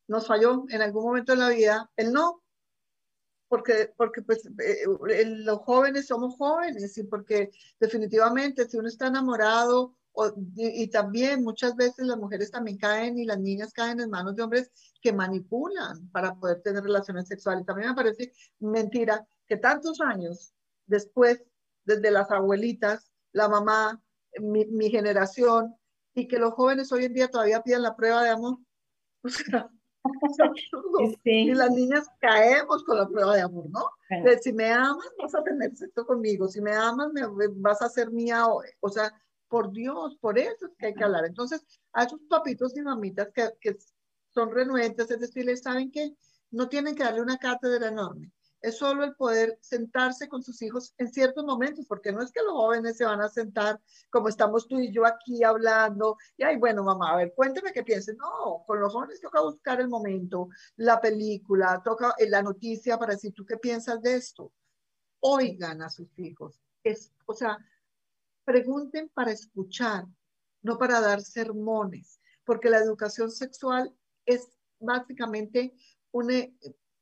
[0.07, 2.41] nos falló en algún momento de la vida, el no
[3.49, 4.85] porque, porque pues eh,
[5.25, 9.95] los jóvenes somos jóvenes y porque definitivamente si uno está enamorado
[10.55, 14.43] y, también muchas veces las mujeres también caen y las niñas caen en manos de
[14.43, 17.65] hombres que manipulan para poder tener relaciones sexuales.
[17.65, 20.53] También me parece mentira que tantos años
[20.87, 21.41] después,
[21.85, 24.01] desde las abuelitas, la mamá,
[24.41, 25.75] mi, mi generación,
[26.13, 28.57] y que los jóvenes hoy en día todavía piden la prueba de amor.
[29.21, 29.69] O sea,
[31.23, 33.85] Y las niñas caemos con la prueba de amor, ¿no?
[34.41, 36.47] si me amas, vas a tener sexo conmigo.
[36.47, 37.23] Si me amas, me,
[37.55, 38.45] vas a ser mía.
[38.81, 39.13] O, sea,
[39.47, 41.25] por Dios, por eso es que hay que hablar.
[41.25, 43.77] Entonces, a esos papitos y mamitas que, que
[44.33, 46.13] son renuentes, es decir, ¿saben que
[46.51, 50.93] No tienen que darle una cátedra enorme es solo el poder sentarse con sus hijos
[50.97, 54.67] en ciertos momentos, porque no es que los jóvenes se van a sentar como estamos
[54.67, 58.17] tú y yo aquí hablando, y ay, bueno, mamá, a ver, cuénteme qué piensen.
[58.17, 63.13] No, con los jóvenes toca buscar el momento, la película, toca eh, la noticia para
[63.13, 64.51] decir, ¿tú qué piensas de esto?
[65.21, 66.61] Oigan a sus hijos.
[66.83, 67.57] Es, o sea,
[68.43, 70.05] pregunten para escuchar,
[70.61, 73.95] no para dar sermones, porque la educación sexual
[74.25, 75.73] es básicamente
[76.11, 76.45] una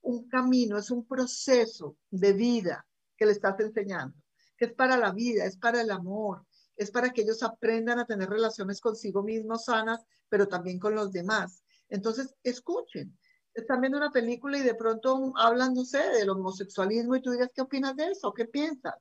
[0.08, 4.16] un camino, es un proceso de vida que le estás enseñando,
[4.58, 6.46] que es para la vida, es para el amor,
[6.78, 11.12] es para que ellos aprendan a tener relaciones consigo mismos sanas, pero también con los
[11.12, 11.64] demás.
[11.90, 13.18] Entonces, escuchen.
[13.54, 17.50] Están viendo una película y de pronto hablan, no sé, del homosexualismo y tú digas,
[17.54, 18.32] ¿qué opinas de eso?
[18.34, 18.96] ¿Qué piensas?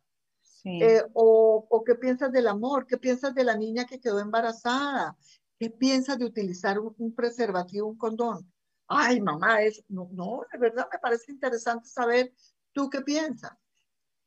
[0.65, 5.17] Eh, o, qué piensas del amor, qué piensas de la niña que quedó embarazada,
[5.61, 8.51] qué piensas de utilizar un preservativo, un condón
[8.89, 12.33] ay, mamá, es, no, no, de verdad me parece interesante saber
[12.73, 13.53] tú qué piensas.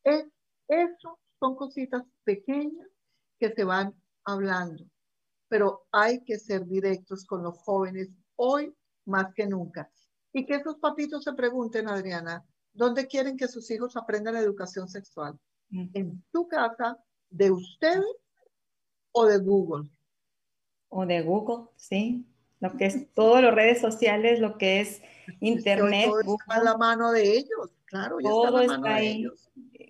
[0.03, 0.25] Es,
[0.67, 2.87] eso son cositas pequeñas
[3.39, 3.93] que se van
[4.25, 4.85] hablando,
[5.47, 9.89] pero hay que ser directos con los jóvenes hoy más que nunca.
[10.31, 15.39] Y que esos papitos se pregunten, Adriana, ¿dónde quieren que sus hijos aprendan educación sexual?
[15.71, 16.97] ¿En tu casa,
[17.29, 18.05] de ustedes
[19.11, 19.89] o de Google?
[20.89, 22.25] O de Google, sí
[22.59, 25.01] lo que es todas las redes sociales, lo que es
[25.39, 26.07] internet.
[26.07, 29.27] Todo está a la mano de ellos, claro, todo está, ahí.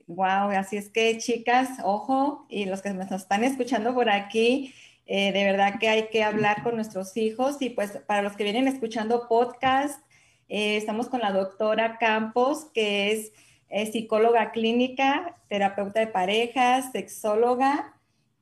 [0.08, 4.73] Wow, así es que chicas, ojo, y los que nos están escuchando por aquí,
[5.05, 8.43] eh, de verdad que hay que hablar con nuestros hijos y pues para los que
[8.43, 10.03] vienen escuchando podcast,
[10.47, 13.32] eh, estamos con la doctora Campos, que es
[13.69, 17.93] es psicóloga clínica, terapeuta de parejas, sexóloga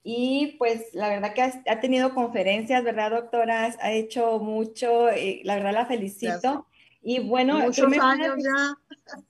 [0.09, 3.75] y pues la verdad que ha, tenido conferencias, ¿verdad, doctora?
[3.81, 6.65] Ha hecho mucho, y la verdad la felicito.
[7.01, 8.73] Y bueno, muchos años ya.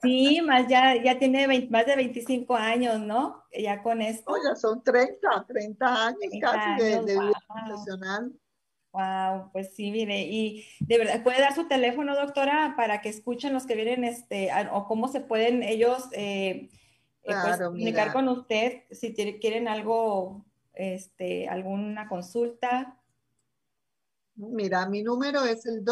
[0.00, 3.42] Sí, más ya, ya tiene más de 25 años, ¿no?
[3.52, 4.32] Ya con esto.
[4.48, 8.32] ya son 30, 30 años casi de, vida profesional.
[8.92, 13.52] Wow, pues sí, mire, y de verdad, ¿puede dar su teléfono, doctora, para que escuchen
[13.52, 16.70] los que vienen, este, o cómo se pueden ellos eh,
[17.24, 20.44] eh, pues, comunicar con usted si quieren algo
[20.78, 22.98] este, alguna consulta?
[24.36, 25.84] Mira, mi número es el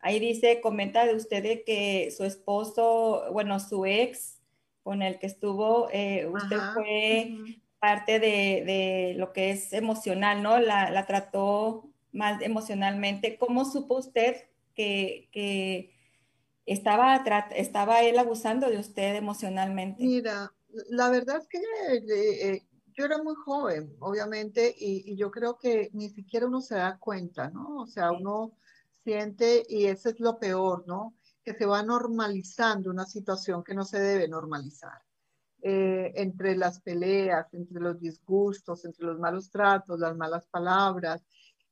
[0.00, 4.40] Ahí dice, comenta de usted que su esposo, bueno, su ex
[4.82, 7.36] con el que estuvo, eh, usted fue
[7.78, 10.58] parte de, lo que es emocional, ¿no?
[10.58, 13.36] La, trató más emocionalmente.
[13.38, 15.94] ¿Cómo supo usted que,
[16.64, 17.22] estaba,
[17.54, 20.02] estaba él abusando de usted emocionalmente?
[20.02, 20.50] Mira,
[20.88, 22.62] la verdad es que eh, eh,
[22.94, 26.96] yo era muy joven, obviamente, y, y, yo creo que ni siquiera uno se da
[26.98, 27.82] cuenta, ¿no?
[27.82, 28.54] O sea, uno
[29.04, 31.14] siente y eso es lo peor, ¿no?
[31.44, 35.02] Que se va normalizando una situación que no se debe normalizar.
[35.62, 41.22] Eh, entre las peleas, entre los disgustos, entre los malos tratos, las malas palabras,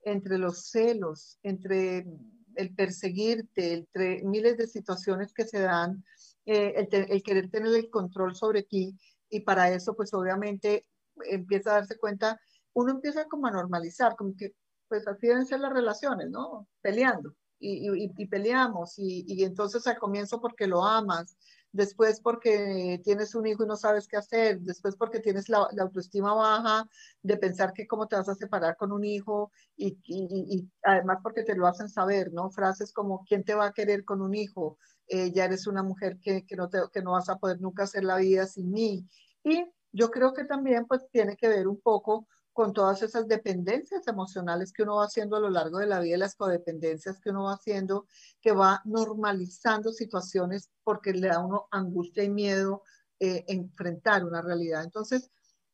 [0.03, 2.07] entre los celos, entre
[2.55, 6.05] el perseguirte, entre miles de situaciones que se dan,
[6.45, 8.95] eh, el, el, querer tener el control sobre ti
[9.31, 10.87] y para eso pues obviamente
[11.25, 12.41] empieza a darse cuenta,
[12.75, 14.55] uno empieza como a normalizar, como que
[14.89, 16.67] pues así deben ser las relaciones, ¿no?
[16.81, 17.35] Peleando.
[17.61, 21.37] Y, y, peleamos, y, y, entonces al comienzo porque lo amas,
[21.73, 26.35] después porque tienes un hijo y no sabes qué hacer, después porque tienes la, autoestima
[26.35, 26.89] baja
[27.23, 31.43] de pensar que cómo te vas a separar con un hijo y, y, además porque
[31.43, 32.51] te lo hacen saber, ¿no?
[32.51, 34.79] Frases como, ¿quién te va a querer con un hijo?
[35.09, 37.85] Eh, ya eres una mujer que, que, no te, que no vas a poder nunca
[37.85, 39.07] hacer la vida sin mí.
[39.45, 42.27] Y yo creo que también pues tiene que ver un poco
[42.59, 46.17] con todas esas dependencias emocionales que uno va haciendo a lo largo de la vida,
[46.17, 48.09] las codependencias que uno va haciendo,
[48.41, 52.83] que va normalizando situaciones porque le da a uno angustia y miedo
[53.21, 54.83] eh, enfrentar una realidad.
[54.83, 55.31] Entonces,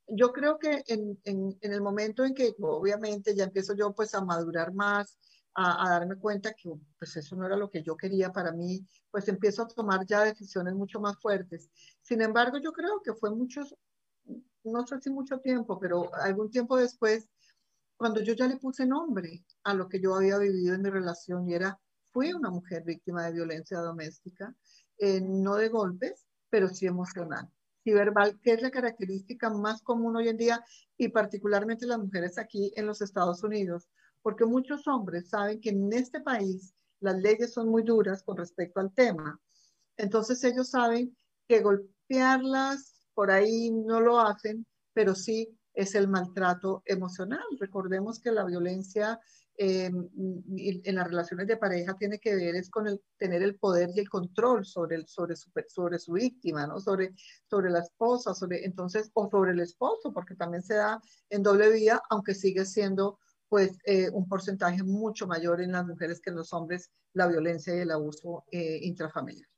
[0.09, 4.23] yo creo que en, en, el momento en que obviamente ya empiezo yo pues a
[4.23, 5.19] madurar más,
[5.55, 8.87] a, a, darme cuenta que pues eso no era lo que yo quería para mí,
[9.11, 11.71] pues empiezo a tomar ya decisiones mucho más fuertes.
[12.03, 13.75] Sin embargo, yo creo que fue muchos,
[14.65, 17.29] no sé si mucho tiempo, pero algún tiempo después,
[17.97, 21.49] cuando yo ya le puse nombre a lo que yo había vivido en mi relación
[21.49, 21.79] y era,
[22.11, 24.55] fui una mujer víctima de violencia doméstica,
[24.99, 27.51] eh, no de golpes, pero sí emocional.
[27.85, 30.65] Y verbal, que es la característica más común hoy en día
[30.97, 33.89] y particularmente las mujeres aquí en los Estados Unidos,
[34.23, 38.81] porque muchos hombres saben que en este país las leyes son muy duras con respecto
[38.81, 39.39] al tema.
[39.99, 41.15] Entonces ellos saben
[41.47, 47.45] que golpearlas, por ahí no lo hacen, pero sí es el maltrato emocional.
[47.59, 49.21] Recordemos que la violencia
[49.57, 53.91] eh, en las relaciones de pareja tiene que ver es con el tener el poder
[53.95, 56.81] y el control sobre, sobre su víctima, ¿no?
[56.81, 57.15] Sobre,
[57.49, 61.01] sobre la esposa, sobre, entonces, o sobre el esposo, porque también se da
[61.31, 66.21] en doble vía, aunque sigue siendo pues eh, un porcentaje mucho mayor en las mujeres
[66.21, 69.54] que en los hombres la violencia y el abuso eh, intrafamiliar.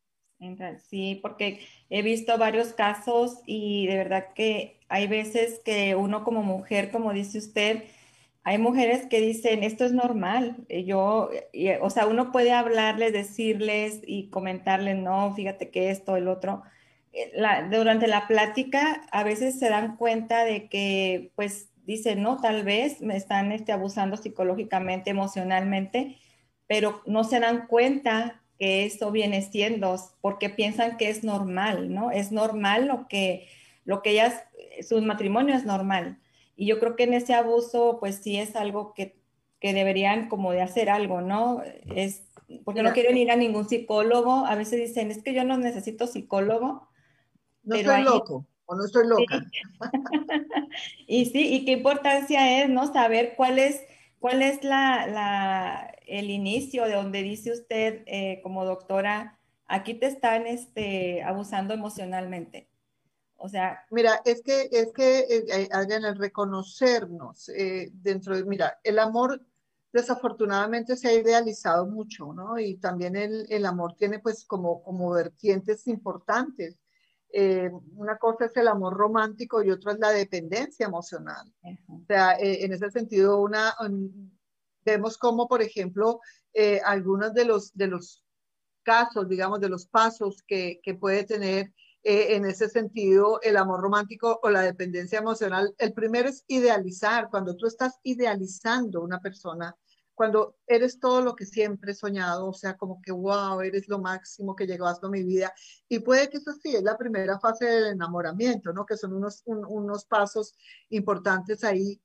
[0.89, 1.61] Sí, porque
[1.91, 7.13] he visto varios casos y de verdad que hay veces que uno como mujer, como
[7.13, 7.85] dice usted,
[8.45, 10.57] hay mujeres que dicen, esto es normal.
[10.69, 11.31] Yo,
[11.81, 16.63] o sea, uno puede hablarles, decirles y comentarles, no, fíjate que esto, el otro.
[17.13, 17.33] Eh,
[17.71, 23.01] durante la plática a veces se dan cuenta de que, pues, dicen, no, tal vez
[23.01, 26.19] me están este, abusando psicológicamente, emocionalmente,
[26.69, 32.11] pero no se dan cuenta que eso viene siendo, porque piensan que es normal, ¿no?
[32.11, 33.49] Es normal lo que,
[33.85, 34.43] lo que ellas,
[34.87, 36.19] su matrimonio es normal
[36.57, 39.21] y yo creo que en ese abuso, pues sí es algo que,
[39.61, 41.63] que deberían como de hacer algo, ¿no?
[41.95, 42.23] Es
[42.65, 44.47] porque no quieren ir a ningún psicólogo.
[44.47, 46.89] A veces dicen, es que yo no necesito psicólogo.
[47.63, 49.45] No estoy loco o no estoy loca.
[51.07, 52.93] y sí, y qué importancia es, ¿no?
[52.93, 53.83] Saber cuál es,
[54.19, 60.07] cuál es la, la el inicio de donde dice usted eh, como doctora, aquí te
[60.07, 62.69] están este, abusando emocionalmente.
[63.37, 63.85] O sea.
[63.91, 69.43] Mira, es que, es que, eh, el reconocernos eh, dentro de, mira, el amor
[69.93, 72.59] desafortunadamente se ha idealizado mucho, ¿no?
[72.59, 76.77] Y también el, el amor tiene pues como, como vertientes importantes.
[77.33, 81.53] Eh, una cosa es el amor romántico y otra es la dependencia emocional.
[81.89, 83.75] O sea, en ese sentido, una,
[84.87, 86.21] vemos como, por ejemplo,
[86.85, 88.25] algunos de los, de los
[88.83, 91.73] casos, digamos, de los pasos que, que puede tener
[92.09, 95.75] eh, en ese sentido el amor romántico o la dependencia emocional.
[95.77, 99.77] El primero es idealizar, cuando tú estás idealizando una persona,
[100.15, 103.99] cuando eres todo lo que siempre he soñado, o sea, como que, wow, eres lo
[103.99, 105.53] máximo que llegó hasta mi vida.
[105.89, 108.87] Y puede que eso sí es la primera fase del enamoramiento, ¿no?
[108.87, 110.55] Que son unos, unos pasos
[110.91, 112.01] importantes ahí.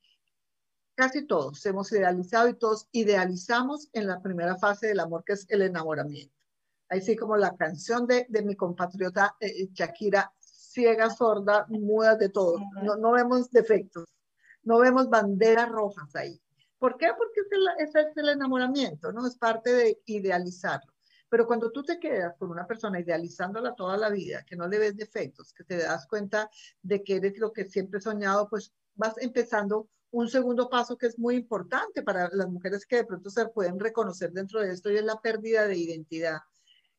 [0.96, 5.46] Casi todos hemos idealizado y todos idealizamos en la primera fase del amor, que es
[5.50, 6.42] el enamoramiento
[6.92, 12.30] así como la canción de, de mi compatriota eh, eh, Shakira, ciega, sorda, muda de
[12.30, 12.60] todo.
[12.84, 14.06] No, no, vemos defectos,
[14.64, 16.39] no vemos banderas rojas ahí.
[16.78, 17.08] ¿Por qué?
[17.18, 17.42] Porque
[17.80, 19.26] ese es el enamoramiento, ¿no?
[19.26, 20.92] Es parte de idealizarlo.
[21.30, 24.80] Pero cuando tú te quedas con una persona idealizándola toda la vida, que no le
[24.80, 26.50] ves defectos, que te das cuenta
[26.82, 31.07] de que eres lo que siempre he soñado, pues vas empezando un segundo paso que
[31.07, 34.91] es muy importante para las mujeres que de pronto se pueden reconocer dentro de esto
[34.91, 36.39] y es la pérdida de identidad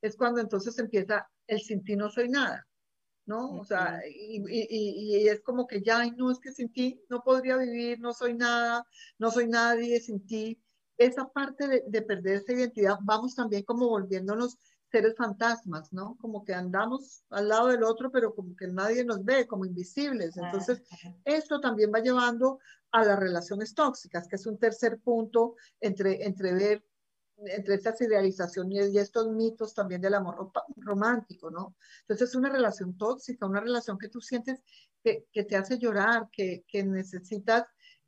[0.03, 2.67] es cuando entonces empieza el sin ti no soy nada,
[3.25, 3.59] ¿no?
[3.59, 7.57] O sea, y, y, es como que ya, no, es que sin ti no podría
[7.57, 8.85] vivir, no soy nada,
[9.19, 10.61] no soy nadie sin ti.
[10.99, 14.59] Esa parte de, de perder esa identidad, vamos también como volviéndonos
[14.93, 16.17] seres fantasmas, ¿no?
[16.21, 20.37] Como que andamos al lado del otro, pero como que nadie nos ve, como invisibles.
[20.37, 20.83] Entonces,
[21.25, 22.61] esto también va llevando
[22.93, 26.85] a las relaciones tóxicas, que es un tercer punto entre, entre ver
[27.45, 31.75] entre estas idealizaciones y estos mitos también del amor romántico, ¿no?
[32.03, 34.63] Entonces es una relación tóxica, una relación que tú sientes
[35.03, 37.65] que, que te hace llorar, que, que necesitas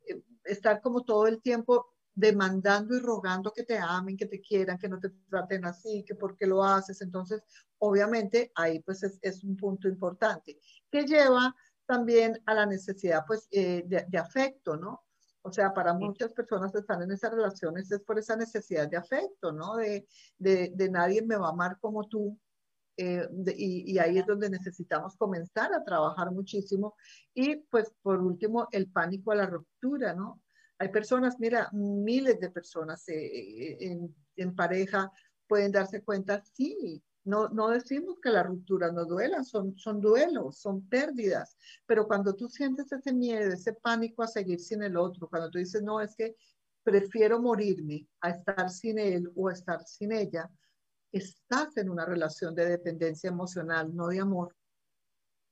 [0.07, 4.77] eh, estar como todo el tiempo demandando y rogando que te amen, que te quieran,
[4.77, 7.01] que no te traten así, que por qué lo haces.
[7.01, 7.43] Entonces,
[7.77, 10.57] obviamente, ahí pues es, es un punto importante,
[10.89, 11.53] que lleva
[11.85, 15.03] también a la necesidad pues eh, de, de afecto, ¿no?
[15.41, 18.97] O sea, para muchas personas que están en esas relaciones es por esa necesidad de
[18.97, 19.75] afecto, ¿no?
[19.75, 20.07] De,
[20.39, 22.39] de, de nadie me va a amar como tú.
[22.97, 26.95] Eh, y, y, ahí es donde necesitamos comenzar a trabajar muchísimo.
[27.33, 30.41] Y pues por último, el pánico a la ruptura, ¿no?
[30.77, 33.99] Hay personas, mira, miles de personas eh, eh,
[34.35, 35.11] en, pareja
[35.47, 40.57] pueden darse cuenta, sí, no, no decimos que la ruptura no duela, son, son duelos,
[40.57, 45.29] son pérdidas, pero cuando tú sientes ese miedo, ese pánico a seguir sin el otro,
[45.29, 46.35] cuando tú dices, no, es que
[46.83, 50.51] prefiero morirme a estar sin él o estar sin ella,
[51.11, 54.55] estás en una relación de dependencia emocional, no de amor.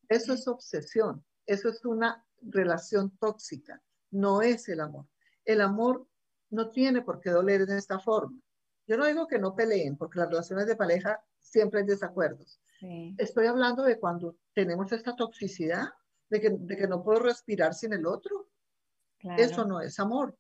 [0.10, 5.08] Eso es obsesión, eso es una relación tóxica, no es el amor.
[5.46, 6.08] El amor
[6.50, 8.40] no tiene por qué doler en esta forma.
[8.88, 12.60] Yo no digo que no peleen, porque las relaciones de pareja siempre hay desacuerdos.
[13.18, 15.88] Estoy hablando de cuando tenemos esta toxicidad,
[16.30, 18.50] de que, de que no puedo respirar sin el otro.
[19.38, 20.38] Eso no es amor.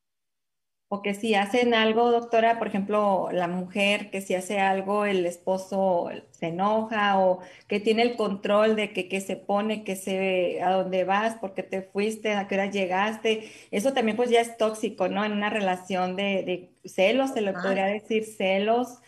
[0.93, 5.25] O que si hacen algo, doctora, por ejemplo, la mujer, que si hace algo, el
[5.25, 10.61] esposo se enoja o que tiene el control de que, que se pone, que se,
[10.61, 13.49] a dónde vas, porque te fuiste, a qué hora llegaste.
[13.71, 15.25] Eso también pues ya es tóxico, ¿no?
[15.25, 18.99] En una relación de, de celos, se le podría decir celos,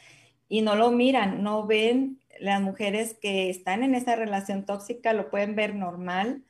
[0.49, 5.29] y no lo miran, no ven las mujeres que están en esa relación tóxica, lo
[5.29, 6.41] pueden ver normal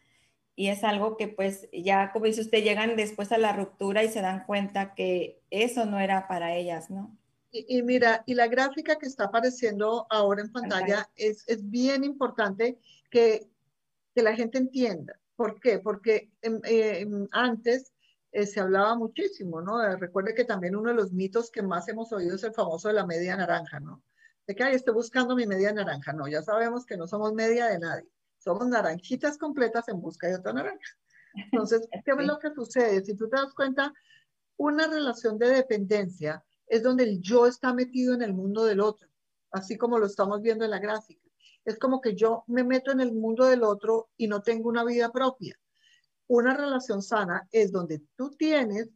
[0.55, 4.09] y es algo que pues ya, como dice usted, llegan después a la ruptura y
[4.09, 7.17] se dan cuenta que eso no era para ellas, ¿no?
[7.51, 12.77] Y, mira, y la gráfica que está apareciendo ahora en pantalla es, es, bien importante
[13.09, 13.47] que,
[14.13, 15.17] que, la gente entienda.
[15.37, 15.79] ¿Por qué?
[15.79, 17.93] Porque em, antes
[18.33, 19.79] eh, se hablaba muchísimo, ¿no?
[19.95, 22.95] recuerde que también uno de los mitos que más hemos oído es el famoso de
[22.95, 24.03] la media naranja, ¿no?
[24.45, 26.11] De que, ay, estoy buscando mi media naranja.
[26.11, 28.09] No, ya sabemos que no somos media de nadie.
[28.45, 30.97] Somos naranjitas completas en busca de otra naranja.
[31.33, 33.03] Entonces, ¿qué es lo que sucede?
[33.03, 33.91] Si tú te das cuenta,
[34.57, 39.09] una relación de dependencia es donde el yo está metido en el mundo del otro,
[39.51, 41.27] así como lo estamos viendo en la gráfica.
[41.65, 44.85] Es como que yo me meto en el mundo del otro y no tengo una
[44.85, 45.59] vida propia.
[46.27, 48.89] Una relación sana es donde tú tienes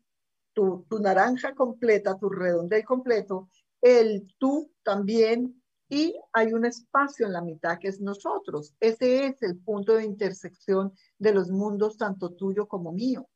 [0.53, 3.49] tu, naranja completa, tu redondel completo,
[3.81, 5.58] el tú también
[5.89, 8.75] y hay un espacio en la mitad que es nosotros.
[8.79, 13.27] Ese es el punto de intersección de los mundos, tanto tuyo como mío.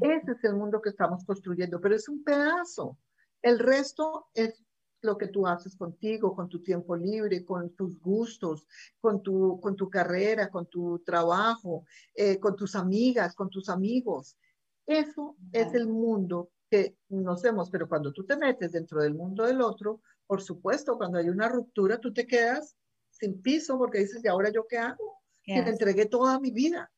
[0.00, 2.98] Ese es el mundo que estamos construyendo, pero es un pedazo.
[3.42, 4.64] El resto es
[5.02, 8.66] lo que tú haces contigo, con tu tiempo libre, con tus gustos,
[9.00, 11.84] con tu, con tu carrera, con tu trabajo,
[12.14, 14.38] eh, con tus amigas, con tus amigos.
[14.86, 19.60] Eso es el mundo que nos pero cuando tú te metes dentro del mundo del
[19.60, 20.00] otro,
[20.32, 22.74] por supuesto, cuando hay una ruptura, tú te quedas
[23.10, 25.20] sin piso porque dices, ¿y ahora yo qué hago?
[25.44, 26.90] Y te entregué toda mi vida.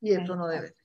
[0.00, 0.84] Y eso no debe ser.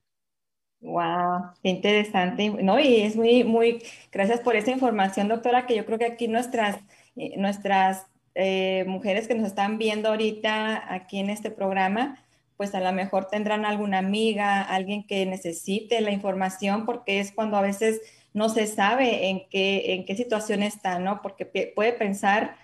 [0.79, 2.79] Wow, qué interesante, ¿no?
[2.79, 6.79] Y es muy, muy, gracias por esa información, doctora, que yo creo que aquí nuestras,
[7.15, 12.25] eh, nuestras eh, mujeres que nos están viendo ahorita aquí en este programa,
[12.57, 17.55] pues a lo mejor tendrán alguna amiga, alguien que necesite la información, porque es cuando
[17.55, 18.01] a veces
[18.33, 21.21] no se sabe en qué, en qué situación está, ¿no?
[21.21, 22.55] Porque puede pensar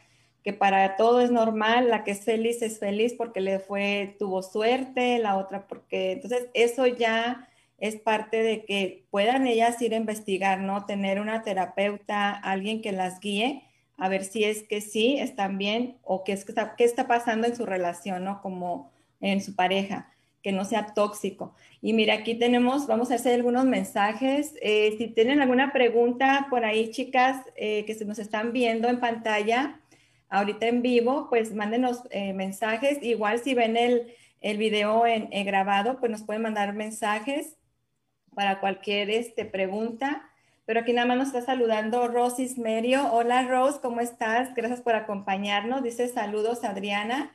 [0.43, 4.41] que para todo es normal, la que es feliz es feliz porque le fue, tuvo
[4.41, 9.97] suerte, la otra porque, entonces eso ya es parte de que puedan ellas ir a
[9.97, 10.85] investigar, ¿no?
[10.85, 13.63] Tener una terapeuta, alguien que las guíe,
[13.97, 17.55] a ver si es que sí, están bien o qué, es, qué está pasando en
[17.55, 18.41] su relación, ¿no?
[18.41, 20.09] Como en su pareja,
[20.47, 21.53] que no sea tóxico.
[21.81, 24.53] Y mira, aquí tenemos, vamos a hacer algunos mensajes.
[24.61, 29.01] Eh, si tienen alguna pregunta por ahí, chicas, eh, que se nos están viendo en
[29.01, 29.81] pantalla,
[30.29, 32.97] ahorita en vivo, pues mándenos eh, mensajes.
[33.03, 37.57] Igual si ven el, el video en, grabado, pues nos pueden mandar mensajes
[38.33, 40.29] para cualquier este, pregunta.
[40.65, 43.11] Pero aquí nada más nos está saludando Rosy Ismerio.
[43.11, 44.55] Hola Rose, ¿cómo estás?
[44.55, 45.83] Gracias por acompañarnos.
[45.83, 47.33] Dice saludos Adriana.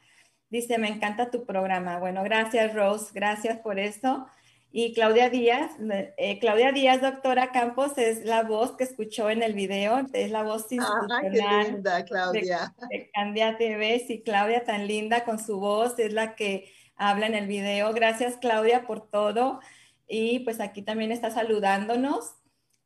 [0.52, 1.98] Dice, me encanta tu programa.
[1.98, 4.26] Bueno, gracias Rose, gracias por eso.
[4.70, 5.72] Y Claudia Díaz,
[6.18, 10.42] eh, Claudia Díaz, doctora Campos, es la voz que escuchó en el video, es la
[10.42, 11.22] voz institucional.
[11.22, 12.74] qué linda, Claudia.
[12.90, 17.34] De, Candia TV, sí, Claudia tan linda con su voz, es la que habla en
[17.34, 17.90] el video.
[17.94, 19.58] Gracias Claudia por todo.
[20.06, 22.34] Y pues aquí también está saludándonos.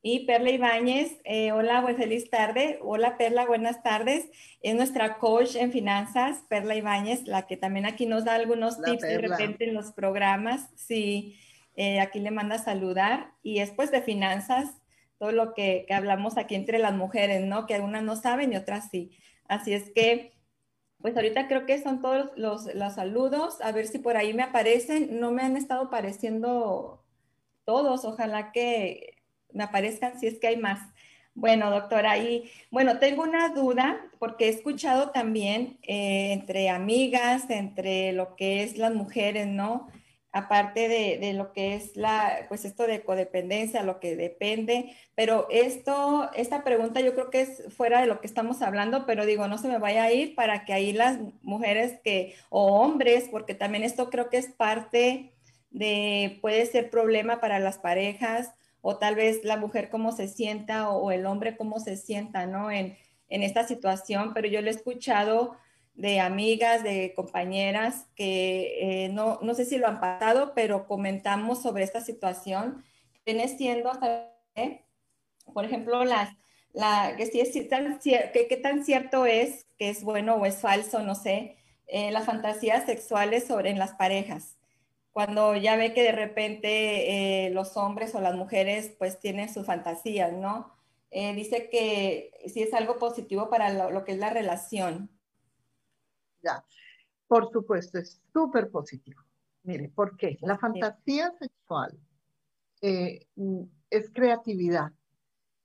[0.02, 2.78] Y Perla Ibáñez, eh, hola, buen feliz tarde.
[2.82, 4.28] Hola Perla, buenas tardes.
[4.60, 9.02] Es nuestra coach en finanzas, Perla Ibáñez, la que también aquí nos da algunos tips
[9.02, 10.70] de repente en los programas.
[10.76, 11.38] Sí,
[11.74, 13.32] eh, aquí le manda a saludar.
[13.42, 14.80] Y después de finanzas,
[15.18, 17.66] todo lo que, que, hablamos aquí entre las mujeres, ¿no?
[17.66, 19.10] Que algunas no saben y otras sí.
[19.48, 20.34] Así es que,
[20.98, 23.60] pues ahorita creo que son todos los, los saludos.
[23.60, 25.18] A ver si por ahí me aparecen.
[25.18, 27.04] No me han estado apareciendo
[27.64, 29.15] todos, ojalá que
[29.52, 30.80] me aparezcan si es que hay más.
[31.36, 38.12] Bueno, doctora, y bueno, tengo una duda porque he escuchado también eh, entre amigas, entre
[38.14, 39.86] lo que es las mujeres, ¿no?
[40.32, 45.46] Aparte de, de, lo que es la, pues esto de codependencia, lo que depende, pero
[45.50, 49.46] esto, esta pregunta yo creo que es fuera de lo que estamos hablando, pero digo,
[49.46, 53.54] no se me vaya a ir para que ahí las mujeres que, o hombres, porque
[53.54, 55.32] también esto creo que es parte
[55.70, 58.54] de, puede ser problema para las parejas
[58.88, 62.70] o tal vez la mujer cómo se sienta o, el hombre cómo se sienta, ¿no?
[62.70, 62.96] En,
[63.28, 65.56] esta situación, pero yo lo he escuchado
[65.94, 71.60] de amigas, de compañeras que eh, no, no sé si lo han pasado, pero comentamos
[71.60, 72.84] sobre esta situación.
[73.24, 73.90] Viene siendo,
[75.52, 76.30] por ejemplo, las,
[76.72, 80.58] la, que si es tan, que, qué tan cierto es que es bueno o es
[80.58, 81.56] falso, no sé,
[81.88, 84.56] eh, las fantasías sexuales sobre en las parejas
[85.16, 89.64] cuando ya ve que de repente eh, los hombres o las mujeres pues tienen sus
[89.64, 90.74] fantasías, ¿no?
[91.10, 95.08] Eh, dice que sí es algo positivo para lo, que es la relación.
[96.42, 96.62] Ya,
[97.26, 99.22] por supuesto, es súper positivo.
[99.62, 100.36] Mire, ¿por qué?
[100.42, 101.98] La fantasía sexual
[102.82, 103.26] eh,
[103.88, 104.92] es creatividad,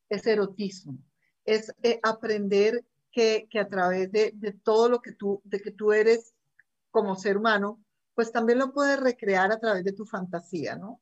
[0.08, 0.98] es erotismo,
[1.44, 5.92] es aprender que, que, a través de, de todo lo que tú, de que tú
[5.92, 6.34] eres
[6.90, 7.84] como ser humano,
[8.16, 11.02] pues también lo puedes recrear a través de tu fantasía, ¿no?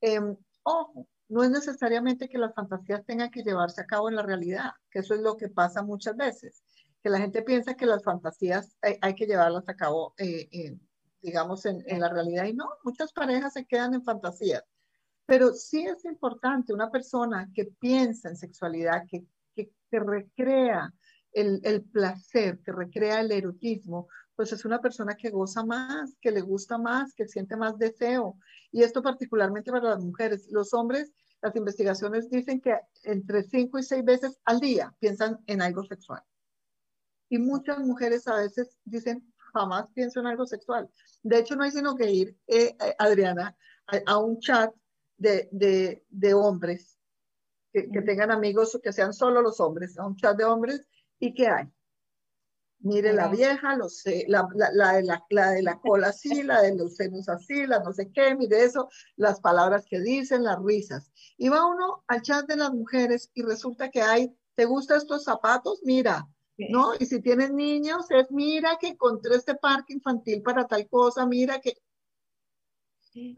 [0.00, 4.22] Em, ojo, no es necesariamente que las fantasías tengan que llevarse a cabo en la
[4.22, 6.62] realidad, que eso es lo que pasa muchas veces,
[7.02, 10.76] que la gente piensa que las fantasías hay, que llevarlas a cabo, eh,
[11.20, 14.62] digamos, en, la realidad y no, muchas parejas se quedan en fantasías.
[15.26, 19.26] Pero sí es importante una persona que piensa en sexualidad, que,
[19.56, 20.92] que, recrea
[21.32, 26.30] el, el, placer, que recrea el erotismo, pues es una persona que goza más, que
[26.30, 28.38] le gusta más, que siente más deseo.
[28.70, 30.48] Y esto particularmente para las mujeres.
[30.52, 35.62] Los hombres, las investigaciones dicen que entre cinco y seis veces al día piensan en
[35.62, 36.22] algo sexual.
[37.30, 40.88] Y muchas mujeres a veces dicen, jamás pienso en algo sexual.
[41.22, 43.56] De hecho, no hay sino que ir, eh, eh, Adriana,
[44.06, 44.72] a, un chat
[45.16, 46.98] de, de, de hombres
[47.72, 50.86] que, que, tengan amigos que sean solo los hombres, a un chat de hombres,
[51.18, 51.72] ¿y qué hay?
[52.80, 56.62] Mire la vieja, los, la, la, la, de la, la de la cola así, la
[56.62, 60.62] de los senos así, la no sé qué, mire eso, las palabras que dicen, las
[60.62, 61.10] risas.
[61.36, 65.24] Y va uno al chat de las mujeres y resulta que hay, ¿te gustan estos
[65.24, 65.80] zapatos?
[65.84, 66.92] Mira, ¿no?
[66.98, 71.60] Y si tienes niños, es mira que encontré este parque infantil para tal cosa, mira
[71.60, 71.78] que...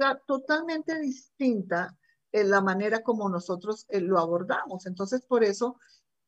[0.01, 1.97] O totalmente distinta
[2.33, 4.87] en la manera como nosotros eh, lo abordamos.
[4.87, 5.79] Entonces, por eso,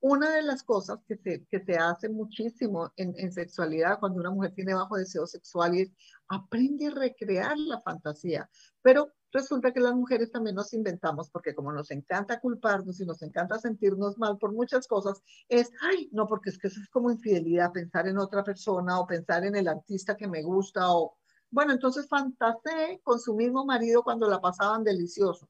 [0.00, 4.30] una de las cosas que se, que se hace muchísimo en, en, sexualidad cuando una
[4.30, 5.92] mujer tiene bajo deseo sexual es
[6.28, 8.48] aprende a recrear la fantasía.
[8.82, 13.20] Pero resulta que las mujeres también nos inventamos, porque como nos encanta culparnos y nos
[13.22, 17.10] encanta sentirnos mal por muchas cosas, es, ay, no, porque es que eso es como
[17.10, 21.16] infidelidad, pensar en otra persona o pensar en el artista que me gusta o,
[21.50, 25.48] bueno, entonces fantaseé con su mismo marido cuando la pasaban delicioso.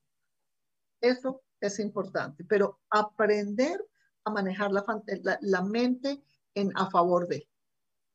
[1.01, 3.85] Eso es importante, pero aprender
[4.25, 4.85] a manejar la,
[5.23, 6.21] la, la mente
[6.55, 7.49] en, a favor de.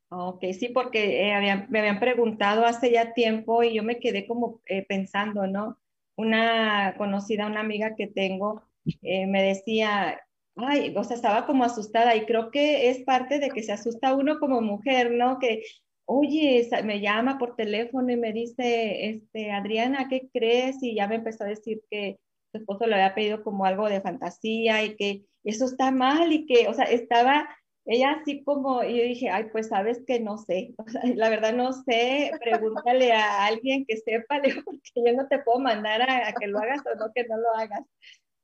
[0.10, 4.62] Ok, sí, porque eh, me habían preguntado hace ya tiempo y yo me quedé como
[4.66, 5.80] eh, pensando, ¿no?
[6.16, 8.62] Una conocida, una amiga que tengo,
[9.01, 10.22] eh, me decía,
[10.56, 14.16] ay, o sea, estaba como asustada y creo que es parte de que se asusta
[14.16, 15.39] uno como mujer, ¿no?
[15.39, 15.64] Que,
[16.06, 20.82] oye, me llama por teléfono y me dice, este, Adriana, ¿qué crees?
[20.82, 22.20] Y ya me empezó a decir que
[22.51, 26.46] su esposo le había pedido como algo de fantasía y que eso está mal y
[26.46, 27.48] que, o sea, estaba
[27.86, 31.30] ella así como, y yo dije, ay, pues sabes que no sé, o sea, la
[31.30, 36.34] verdad no sé, pregúntale a alguien que sepa, porque yo no te puedo mandar a,
[36.34, 37.84] que lo hagas o no que no lo hagas.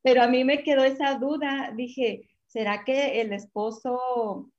[0.04, 4.50] Pero a mí me quedó esa duda, dije, ¿será que el esposo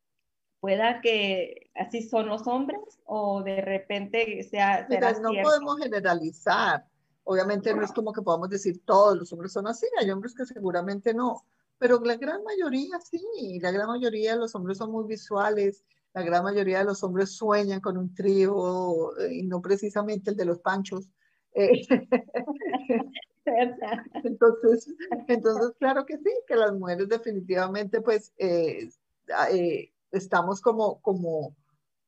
[0.60, 4.86] pueda que así son los hombres o de repente sea...
[4.86, 6.84] Será no podemos generalizar,
[7.24, 10.46] obviamente no es como que podamos decir todos los hombres son así, hay hombres que
[10.46, 11.44] seguramente no,
[11.82, 15.82] pero la gran mayoría sí, la gran mayoría de los hombres son muy visuales,
[16.14, 20.36] la gran mayoría de los hombres sueñan con un trío eh, y no precisamente el
[20.36, 21.08] de los panchos.
[21.54, 21.82] Eh,
[24.22, 24.94] entonces,
[25.26, 28.88] entonces, claro que sí, que las mujeres definitivamente pues eh,
[30.12, 31.56] estamos como, como,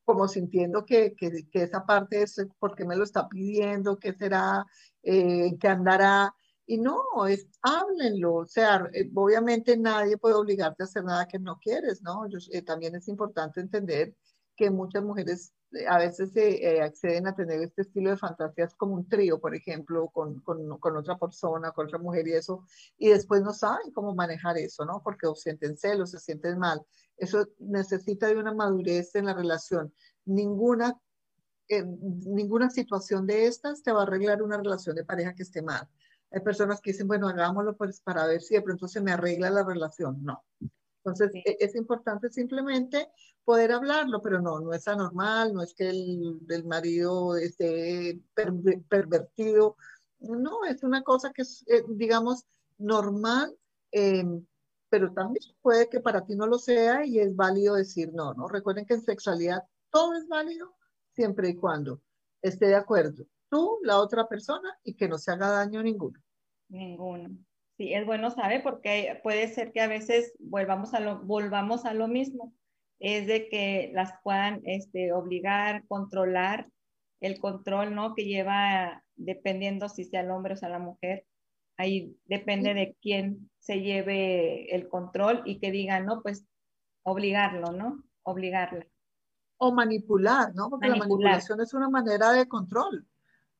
[0.04, 4.66] como sintiendo que, que, que, esa parte es porque me lo está pidiendo, qué será,
[5.02, 6.32] qué andará.
[6.66, 11.38] Y no, es háblenlo, o sea, eh, obviamente nadie puede obligarte a hacer nada que
[11.38, 12.26] no quieres, ¿no?
[12.26, 14.14] Eh, también es importante entender
[14.56, 18.94] que muchas mujeres eh, a veces se acceden a tener este estilo de fantasías como
[18.94, 22.64] un trío, por ejemplo, con, con, con, otra persona, con otra mujer y eso,
[22.96, 25.02] y después no saben cómo manejar eso, ¿no?
[25.04, 26.80] Porque o sienten celos, se sienten mal.
[27.18, 29.92] Eso necesita de una madurez en la relación.
[30.24, 30.98] Ninguna,
[31.68, 35.88] ninguna situación de estas te va a arreglar una relación de pareja que esté mal
[36.34, 39.50] hay personas que dicen, bueno, hagámoslo pues para ver si de pronto se me arregla
[39.50, 40.22] la relación.
[40.24, 40.42] No.
[41.04, 43.08] Entonces, e, es importante simplemente
[43.44, 48.20] poder hablarlo, pero no, no es anormal, no es que el, el marido esté
[48.88, 49.76] pervertido.
[50.18, 52.44] No, es una cosa que es, eh, digamos,
[52.78, 53.56] normal,
[53.92, 54.44] em,
[54.88, 58.48] pero también puede que para ti no lo sea y es válido decir no, ¿no?
[58.48, 60.74] Recuerden que en sexualidad todo es válido
[61.12, 62.00] siempre y cuando
[62.42, 63.24] esté de acuerdo
[63.54, 66.20] tú, la otra persona y que no se haga daño ninguno.
[66.74, 67.30] Ninguno.
[67.76, 71.94] Sí, es bueno saber porque puede ser que a veces volvamos a lo, volvamos a
[71.94, 72.52] lo mismo,
[72.98, 76.68] es de que las puedan este, obligar, controlar,
[77.20, 78.14] el control, ¿no?
[78.14, 81.24] Que lleva, dependiendo si sea el hombre o sea la mujer,
[81.78, 86.44] ahí depende de quién se lleve el control y que diga, no, pues
[87.04, 88.02] obligarlo, ¿no?
[88.24, 88.86] Obligarla.
[89.58, 90.70] O manipular, ¿no?
[90.70, 93.06] Porque la manipulación es una manera de control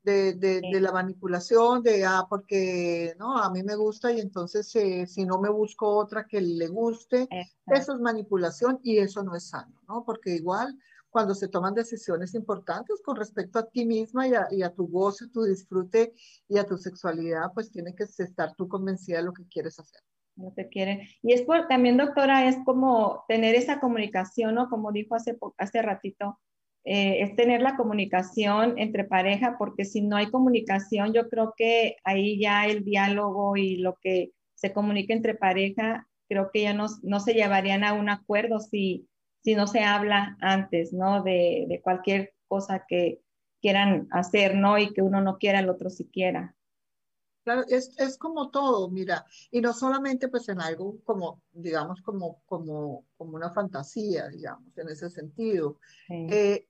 [0.05, 5.07] de, de, la manipulación, de, ah, porque, no, a mí me gusta y entonces eh,
[5.07, 7.27] si no me busco otra que le guste,
[7.67, 10.05] eso es manipulación y eso no es sano, ¿no?
[10.05, 10.79] Porque igual
[11.09, 14.89] cuando se toman decisiones importantes con respecto a ti misma y a, y a tu
[14.89, 16.13] goce, tu disfrute
[16.49, 20.01] y a tu sexualidad, pues tiene que estar tú convencida de lo que quieres hacer.
[20.37, 21.09] No te quiere.
[21.23, 24.69] Y es también, doctora, es como tener esa comunicación, ¿no?
[24.69, 26.41] Como dijo hace, hace ratito,
[26.85, 31.97] eh, es tener la comunicación entre pareja, porque si no hay comunicación, yo creo que
[32.05, 36.87] ahí ya el diálogo y lo que se comunica entre pareja, creo que ya no,
[37.03, 39.09] no se llevarían a un acuerdo si,
[39.43, 41.23] si no se habla antes, ¿no?
[41.23, 43.21] De, de cualquier cosa que
[43.61, 44.79] quieran hacer, ¿no?
[44.79, 46.55] Y que uno no quiera, el otro sí quiera.
[47.45, 52.43] Claro, es, es, como todo, mira, y no solamente pues en algo como, digamos, como,
[52.47, 55.79] como, como una fantasía, digamos, en ese sentido.
[56.09, 56.67] Eh,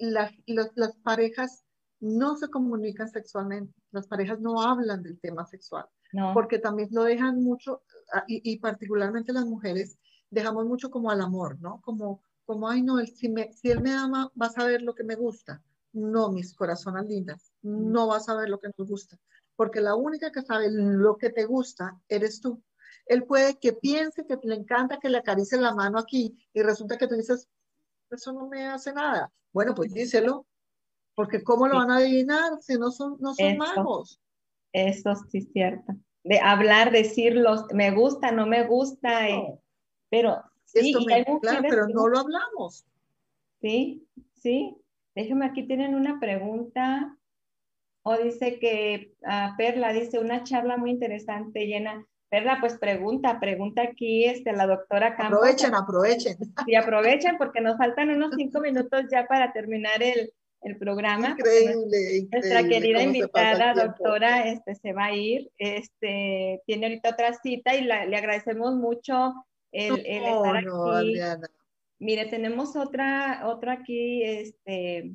[0.00, 1.64] las, las, parejas
[2.00, 5.86] no se comunican sexualmente, las parejas no hablan del tema sexual,
[6.34, 9.98] porque también lo dejan mucho, ah, y, y, particularmente las mujeres,
[10.30, 11.80] dejamos mucho como al amor, ¿no?
[11.82, 14.94] Como, como ay, no, él, si, me, si él me ama, va a saber lo
[14.94, 15.62] que me gusta.
[15.92, 19.18] No, mis corazones lindas, no vas a ver lo que nos gusta,
[19.56, 22.62] porque la única que sabe lo que te gusta eres tú.
[23.06, 26.96] Él puede que piense que le encanta que le acaricie la mano aquí y resulta
[26.96, 27.48] que tú dices,
[28.16, 29.30] eso no me hace nada.
[29.52, 30.46] Bueno, pues díselo,
[31.14, 34.20] porque ¿cómo lo van a adivinar si no son, no son magos?
[34.72, 35.92] Eso sí es cierto.
[36.24, 39.58] De hablar, decirlos, me gusta, no me gusta, eh,
[40.08, 42.84] pero sí, claro, pero no lo hablamos.
[43.60, 44.82] Sí, sí,
[45.14, 47.16] Déjeme, aquí tienen una pregunta.
[48.04, 52.04] O dice que uh, Perla dice una charla muy interesante, llena.
[52.32, 55.36] Perla, pues pregunta, pregunta aquí este, la doctora Campos.
[55.36, 56.36] Aprovechen, aprovechen.
[56.66, 61.36] Sí, aprovechen porque nos faltan unos cinco minutos ya para terminar el, el programa.
[61.38, 65.50] Increíble, Nuestra querida invitada, doctora, este, se va a ir.
[65.58, 69.34] Este, tiene ahorita otra cita y la, le agradecemos mucho
[69.70, 71.08] el, el estar no, aquí.
[71.10, 71.50] Adriana.
[71.98, 75.12] Mire, tenemos otra, otra aquí, este,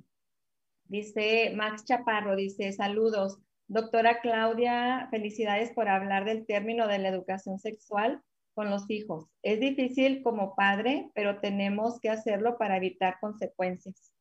[0.84, 3.40] dice Max Chaparro, dice, saludos.
[3.68, 8.22] Doctora Claudia, felicidades por hablar del término de la educación sexual
[8.54, 9.28] con los hijos.
[9.44, 14.12] Es difícil como padre, pero tenemos que hacerlo para evitar consecuencias.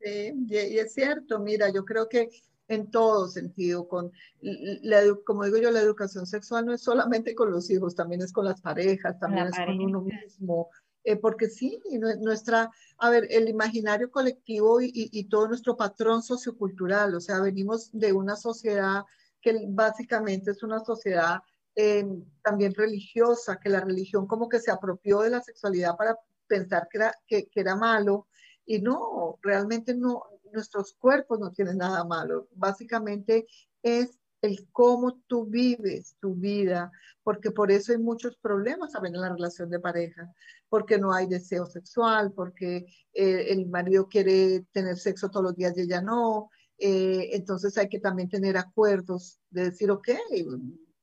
[0.00, 2.28] Sí, y es cierto, mira, yo creo que
[2.68, 7.50] en todo sentido, con la, como digo yo, la educación sexual no es solamente con
[7.50, 10.70] los hijos, también es con las parejas, también es con uno mismo,
[11.04, 11.80] eh, porque sí,
[12.20, 18.12] nuestra, a ver, el imaginario colectivo y, todo nuestro patrón sociocultural, o sea, venimos de
[18.12, 19.02] una sociedad
[19.40, 21.40] que básicamente es una sociedad
[21.74, 22.06] eh,
[22.42, 26.98] también religiosa, que la religión como que se apropió de la sexualidad para pensar que
[26.98, 28.28] era, que, que era malo,
[28.64, 30.22] y no, realmente no,
[30.52, 33.46] nuestros cuerpos no tienen nada malo, básicamente
[33.82, 36.90] es el cómo tú vives tu vida,
[37.22, 40.30] porque por eso hay muchos problemas también en la relación de pareja,
[40.68, 45.76] porque no hay deseo sexual, porque eh, el marido quiere tener sexo todos los días
[45.76, 50.08] y ella no, eh, entonces hay que también tener acuerdos de decir, ok,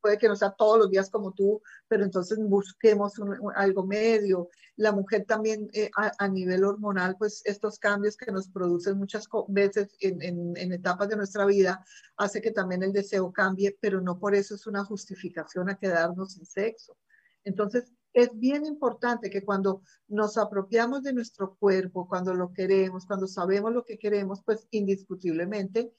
[0.01, 3.13] puede que no sea todos los días como tú, pero entonces busquemos
[3.55, 4.49] algo medio.
[4.75, 9.95] La mujer también eh, a, nivel hormonal, pues estos cambios que nos producen muchas veces
[9.99, 11.83] en, en, etapas de nuestra vida,
[12.17, 16.33] hace que también el deseo cambie, pero no por eso es una justificación a quedarnos
[16.33, 16.97] sin sexo.
[17.43, 23.27] Entonces, es bien importante que cuando nos apropiamos de nuestro cuerpo, cuando lo queremos, cuando
[23.27, 25.93] sabemos lo que queremos, pues indiscutiblemente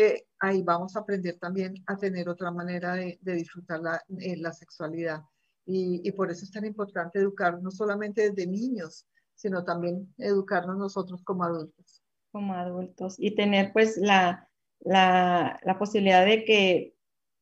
[0.00, 5.22] eh, ahí vamos a aprender también a tener otra manera de, disfrutar la, eh, sexualidad.
[5.66, 11.20] Y, por eso es tan importante educar no solamente desde niños, sino también educarnos nosotros
[11.24, 12.00] como adultos.
[12.30, 16.94] Como adultos y tener pues la, la, la posibilidad de que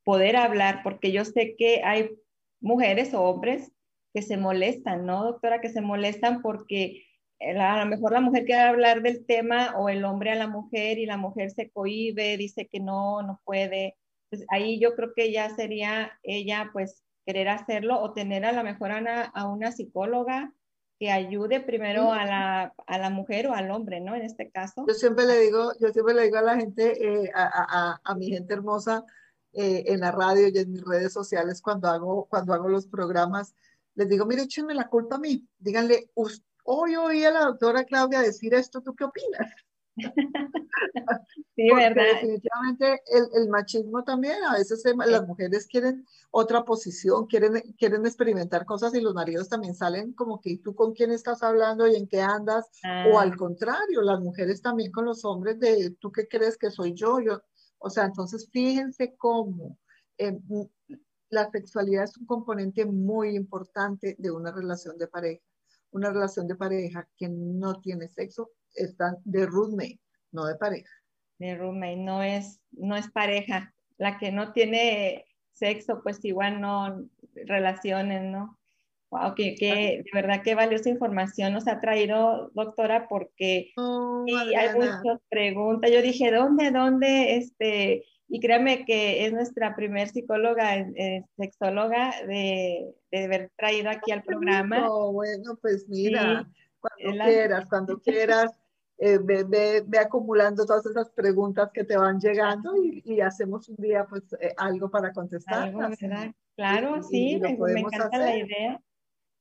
[0.03, 2.19] poder hablar, porque yo sé que hay
[2.61, 3.71] mujeres o hombres
[4.15, 5.61] que se molestan, ¿no, doctora?
[5.61, 7.05] Que se molestan porque
[7.41, 10.99] a lo mejor la mujer quiere hablar del tema o el hombre a la mujer
[10.99, 13.97] y la mujer se cohíbe, dice que no, no puede.
[14.31, 18.63] Pues ahí yo creo que ya sería ella pues querer hacerlo o tener a lo
[18.63, 20.53] mejor a una, psicóloga
[20.99, 24.15] que ayude primero a la, a la, mujer o al hombre, ¿no?
[24.15, 24.87] En este caso.
[24.89, 28.15] Yo siempre le digo, yo siempre le digo a la gente, eh, a, a, a,
[28.15, 29.05] mi gente hermosa
[29.53, 33.55] eh, en la radio y en mis redes sociales cuando hago, cuando hago los programas,
[33.95, 35.47] les digo, mire, échenme la culpa a mí.
[35.59, 39.53] Díganle, usted hoy oí a la doctora Claudia decir esto, ¿tú qué opinas?
[41.57, 42.05] sí, verdad.
[42.15, 43.03] Definitivamente
[43.35, 49.01] el, machismo también, a veces las mujeres quieren otra posición, quieren, quieren experimentar cosas y
[49.01, 52.67] los maridos también salen como que tú con quién estás hablando y en qué andas,
[53.11, 53.23] o ah.
[53.23, 57.21] al contrario, las mujeres también con los hombres de tú qué crees que soy yo,
[57.21, 57.41] yo,
[57.79, 59.79] o sea, entonces fíjense cómo
[60.19, 60.39] eh,
[61.31, 65.43] la sexualidad es un componente muy importante de una relación de pareja
[65.91, 70.01] una relación de pareja que no tiene sexo, está de roommate,
[70.33, 70.93] no de pareja.
[71.39, 73.75] De roommate, no es, no es pareja.
[73.99, 78.59] La que no tiene sexo, pues igual no relaciones, ¿no?
[79.11, 84.75] Wow, que, que, de verdad qué valiosa información nos ha traído, doctora, porque Oh, hay
[84.75, 85.91] muchas preguntas.
[85.93, 87.37] Yo dije, ¿dónde, dónde?
[87.37, 94.11] Este, y créame que es nuestra primer psicóloga, eh, sexóloga, de, de haber traído aquí
[94.11, 94.81] al programa.
[94.81, 98.53] No, bueno, pues mira, Sí, cuando la- quieras, cuando quieras,
[98.99, 103.69] eh, ve, ve- ve acumulando todas esas preguntas que te van llegando y, y hacemos
[103.69, 105.13] un día pues eh, algo para.
[105.13, 106.33] ¿verdad?
[106.57, 108.47] Claro, y- sí, y me, me encanta la hacer.
[108.47, 108.81] idea.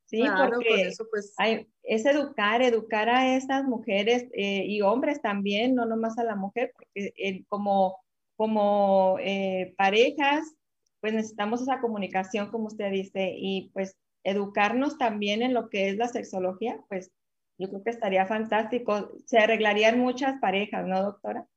[0.07, 5.19] Sí, Claro, porque eso pues hay, es educar, educar a estas mujeres eh, y hombres
[5.19, 7.97] también, no nomás a la mujer, porque eh, como,
[8.35, 10.55] como eh, parejas,
[10.99, 15.97] pues necesitamos esa comunicación, como usted dice, y pues educarnos también en lo que es
[15.97, 17.11] la sexología, pues
[17.57, 19.11] yo creo que estaría fantástico.
[19.25, 21.47] Se arreglarían muchas parejas, ¿no, doctora?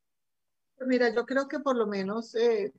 [0.77, 2.73] Pues Mira, yo creo que por lo menos eh,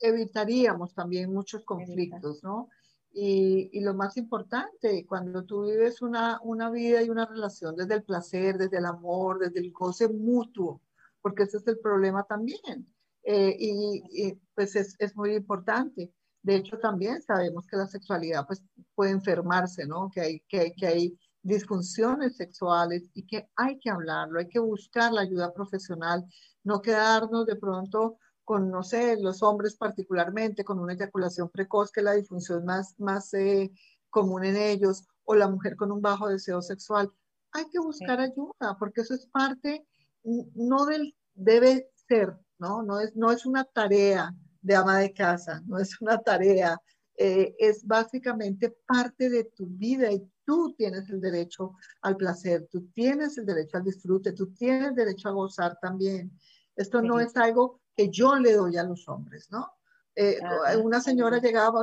[0.00, 2.68] evitaríamos también muchos conflictos, ¿no?
[3.14, 7.94] Y, y lo más importante, cuando tú vives una, una vida y una relación desde
[7.94, 10.80] el placer, desde el amor, desde el goce mutuo,
[11.22, 12.92] porque ese es el problema también.
[13.24, 16.12] Eh, y, y, pues es, es muy importante.
[16.42, 18.62] De hecho, también sabemos que la sexualidad pues,
[18.94, 20.10] puede enfermarse, ¿no?
[20.10, 25.12] Que hay, que, que hay disfunciones sexuales y que hay que hablarlo, hay que buscar
[25.12, 26.24] la ayuda profesional,
[26.64, 32.00] no quedarnos de pronto con, no sé, los hombres particularmente, con una eyaculación precoz, que
[32.00, 33.72] es la disfunción más, más eh,
[34.10, 37.12] común en ellos, o la mujer con un bajo deseo sexual.
[37.52, 38.32] Hay que buscar sí.
[38.32, 39.86] ayuda, porque eso es parte,
[40.24, 42.82] no del, debe ser, ¿no?
[42.82, 46.80] No es, no es una tarea de ama de casa, no es una tarea,
[47.16, 52.88] eh, es básicamente parte de tu vida y tú tienes el derecho al placer, tú
[52.92, 56.32] tienes el derecho al disfrute, tú tienes derecho a gozar también.
[56.76, 57.06] Esto sí.
[57.06, 59.72] no es algo que yo le doy a los hombres, ¿no?
[60.14, 61.46] Eh, ah, una señora sí.
[61.46, 61.82] llegaba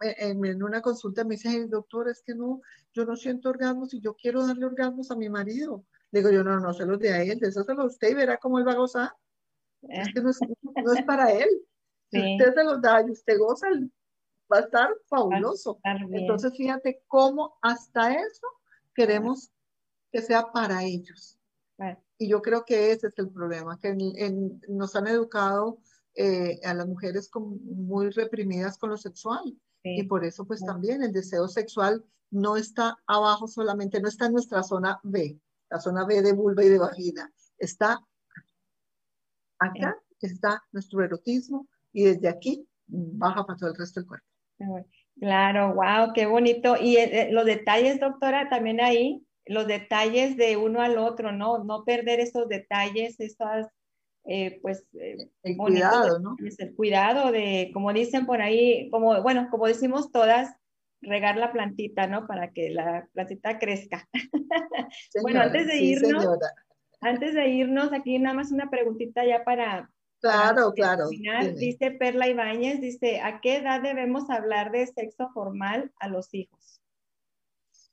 [0.00, 2.60] en, en, una consulta me dice, hey, doctor, es que no,
[2.92, 5.84] yo no siento orgasmos y yo quiero darle orgasmos a mi marido.
[6.10, 8.14] Digo yo, no, no se los dé a él, de eso se los usted y
[8.14, 9.10] verá cómo él va a gozar.
[9.82, 10.00] Eh.
[10.00, 10.38] Es que no es,
[10.84, 11.48] no es para él.
[12.10, 12.36] Si sí.
[12.38, 13.66] usted se los da y usted goza,
[14.50, 15.78] va a estar fabuloso.
[15.84, 18.46] A estar Entonces, fíjate cómo hasta eso
[18.94, 19.50] queremos
[20.10, 21.38] que sea para ellos.
[22.16, 25.80] Y yo creo que ese es el problema, que en, en, nos han educado
[26.14, 29.44] eh, a las mujeres como muy reprimidas con lo sexual.
[29.82, 30.00] Sí.
[30.00, 30.66] Y por eso, pues sí.
[30.66, 35.38] también el deseo sexual no está abajo solamente, no está en nuestra zona B,
[35.70, 37.32] la zona B de vulva y de vagina.
[37.58, 38.00] Está
[39.58, 44.26] acá, está nuestro erotismo, y desde aquí baja para todo el resto del cuerpo.
[45.18, 46.76] Claro, wow, qué bonito.
[46.80, 51.64] Y eh, los detalles, doctora, también ahí, los detalles de uno al otro, ¿no?
[51.64, 53.66] No perder esos detalles, esas,
[54.24, 54.86] eh, pues...
[54.94, 56.36] Eh, el cuidado, ¿no?
[56.38, 60.54] El cuidado de, como dicen por ahí, como, bueno, como decimos todas,
[61.00, 62.26] regar la plantita, ¿no?
[62.26, 64.08] Para que la plantita crezca.
[65.10, 66.26] Señora, bueno, antes de irnos,
[67.00, 69.90] antes de irnos, aquí nada más una preguntita ya para...
[70.20, 71.08] Claro, para claro.
[71.54, 76.80] Dice Perla Ibáñez, dice, ¿a qué edad debemos hablar de sexo formal a los hijos?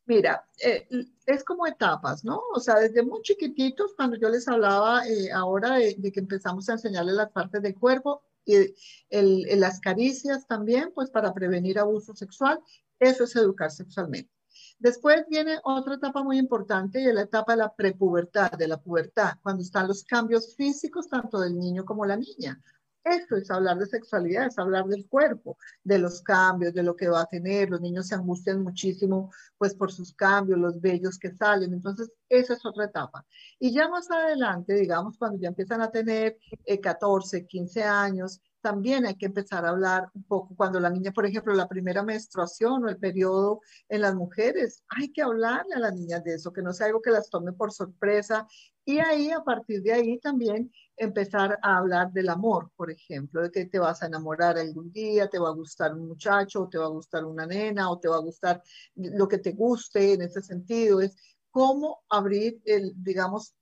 [0.07, 0.87] Mira, eh,
[1.25, 2.41] es como etapas, ¿no?
[2.53, 6.69] O sea, desde muy chiquititos, cuando yo les hablaba eh, ahora de, de, que empezamos
[6.69, 8.75] a enseñarles las partes del cuerpo y el,
[9.09, 12.59] el, las caricias también, pues para prevenir abuso sexual,
[12.99, 14.31] eso es educar sexualmente.
[14.79, 18.81] Después viene otra etapa muy importante y es la etapa de la prepubertad, de la
[18.81, 22.61] pubertad, cuando están los cambios físicos tanto del niño como la niña.
[23.05, 27.07] Esto es hablar de sexualidad, es hablar del cuerpo, de los cambios, de lo que
[27.07, 27.69] va a tener.
[27.69, 31.71] Los niños se angustian muchísimo pues por sus cambios, los vellos que salen.
[31.71, 33.23] Entonces, esa es otra etapa.
[33.59, 39.05] Y ya más adelante, digamos, cuando ya empiezan a tener eh, 14, 15 años, también
[39.05, 42.83] hay que empezar a hablar un poco cuando la niña, por ejemplo, la primera menstruación
[42.83, 46.63] o el periodo en las mujeres, hay que hablarle a las niñas de eso, que
[46.63, 48.47] no sea algo que las tome por sorpresa.
[48.83, 53.51] Y ahí, a partir de ahí, también empezar a hablar del amor, por ejemplo, de
[53.51, 56.79] que te vas a enamorar algún día, te va a gustar un muchacho, o te
[56.79, 58.63] va a gustar una nena, o te va a gustar
[58.95, 61.01] lo que te guste en ese sentido.
[61.01, 61.15] Es
[61.51, 63.53] cómo abrir, el, digamos,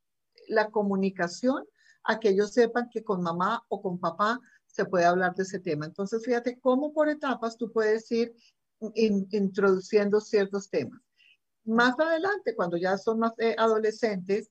[0.48, 1.66] la comunicación
[2.06, 4.40] a que ellos sepan que con mamá o con papá
[4.74, 5.86] se puede hablar de ese tema.
[5.86, 8.36] Entonces, fíjate cómo por etapas tú puedes ir
[8.96, 11.00] in, introduciendo ciertos temas.
[11.64, 14.50] Más adelante, cuando ya son más eh, adolescentes,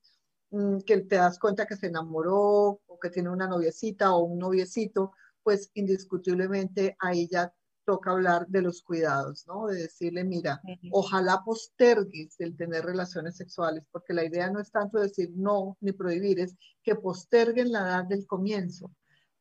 [0.50, 4.38] mmm, que te das cuenta que se enamoró o que tiene una noviecita o un
[4.38, 5.12] noviecito,
[5.42, 7.52] pues indiscutiblemente ahí ya
[7.84, 9.66] toca hablar de los cuidados, ¿no?
[9.66, 10.88] De decirle, mira, uh -huh.
[10.92, 15.90] ojalá postergues el tener relaciones sexuales, porque la idea no es tanto decir no ni
[15.90, 16.54] prohibir, es
[16.84, 18.92] que posterguen la edad del comienzo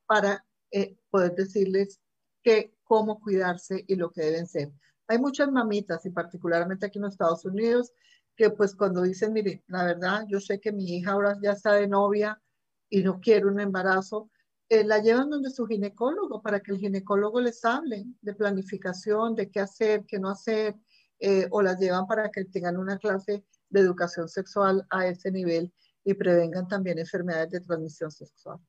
[0.07, 1.99] para eh, poder decirles
[2.43, 4.71] que, cómo cuidarse y lo que deben ser.
[5.07, 7.91] Hay muchas mamitas, y particularmente aquí en los Estados Unidos,
[8.35, 11.73] que pues cuando dicen, mire, la verdad, yo sé que mi hija ahora ya está
[11.73, 12.41] de novia
[12.89, 14.29] y no quiere un embarazo,
[14.69, 19.49] eh, la llevan donde su ginecólogo para que el ginecólogo les hable de planificación, de
[19.49, 20.75] qué hacer, qué no hacer,
[21.19, 25.73] eh, o las llevan para que tengan una clase de educación sexual a ese nivel
[26.03, 28.59] y prevengan también enfermedades de transmisión sexual.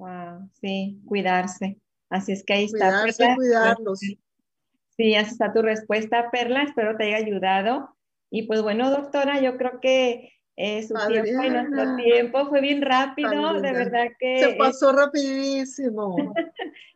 [0.00, 1.76] Wow, sí, cuidarse.
[2.08, 2.88] Así es que ahí está.
[2.88, 4.00] Cuidarse, cuidarlos.
[4.00, 6.62] Sí, así está tu respuesta, Perla.
[6.62, 7.94] Espero te haya ayudado.
[8.30, 12.80] Y pues bueno, doctora, yo creo que eh, su tiempo y nuestro tiempo fue bien
[12.80, 14.38] rápido, de verdad que...
[14.38, 16.16] Se pasó rapidísimo.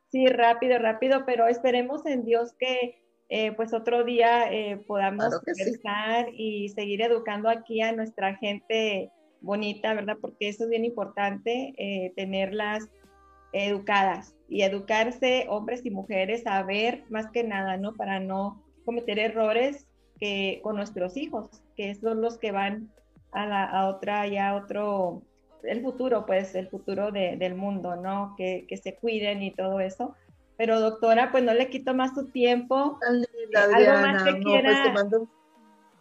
[0.09, 5.41] sí, rápido, rápido, pero esperemos en Dios que eh, pues otro día eh, podamos
[5.83, 9.11] claro y seguir educando aquí a nuestra gente
[9.45, 10.17] bonita, ¿verdad?
[10.21, 12.89] Porque eso es bien importante, tenerlas
[13.55, 17.95] educadas y educarse hombres y mujeres a ver más que nada, ¿no?
[17.95, 19.87] Para no cometer errores
[20.19, 22.91] que con nuestros hijos, que son los que van
[23.33, 25.23] a, la, a otra, ya otro,
[25.63, 28.35] el futuro, pues el futuro de, del mundo, ¿no?
[28.37, 30.15] Que, que, se cuiden y todo eso.
[30.57, 32.99] Pero doctora, pues no le quito más su tiempo.
[33.55, 34.83] algo más que pues, quiera...
[34.85, 35.29] te mando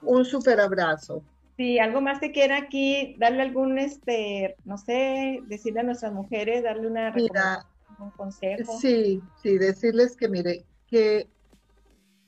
[0.02, 1.24] un súper abrazo.
[1.58, 6.64] Sí, algo más que quiera aquí, darle algún, este, no sé, decirle a nuestras mujeres,
[6.64, 7.66] darle una Mira,
[8.00, 8.80] un consejo.
[8.80, 11.28] Sí, sí, decirles que mire, que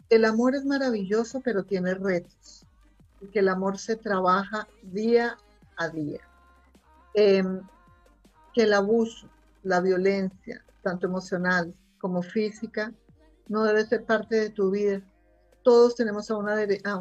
[0.10, 2.66] el amor es maravilloso, pero tiene retos
[3.32, 5.38] que el amor se trabaja día
[5.78, 6.22] a día.
[7.14, 7.62] Em,
[8.54, 9.30] que el abuso,
[9.64, 12.94] la violencia, tanto emocional como física,
[13.48, 15.02] no debe ser parte de tu vida.
[15.66, 16.36] Todos tenemos a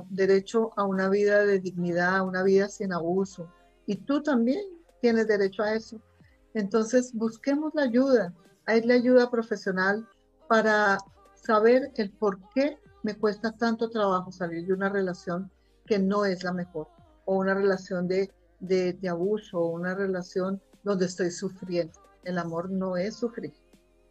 [0.09, 3.47] derecho a una vida de dignidad, a una vida sin abuso.
[3.85, 4.63] Y tú también
[5.03, 6.01] tienes derecho a eso.
[6.55, 8.33] Entonces, busquemos la ayuda.
[8.65, 10.09] Hay la ayuda profesional
[10.49, 10.97] para
[11.35, 15.51] saber el por qué me cuesta tanto trabajo salir de una relación
[15.85, 16.89] que no es la mejor,
[17.27, 22.01] o una relación de, de, abuso, o una relación donde estoy sufriendo.
[22.23, 23.53] El amor no es sufrir.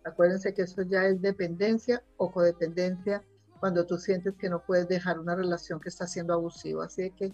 [0.05, 3.23] Acuérdense que eso ya es dependencia o codependencia
[3.63, 6.83] cuando tú sientes que no puedes dejar una relación que está siendo abusiva.
[6.83, 7.31] Así que,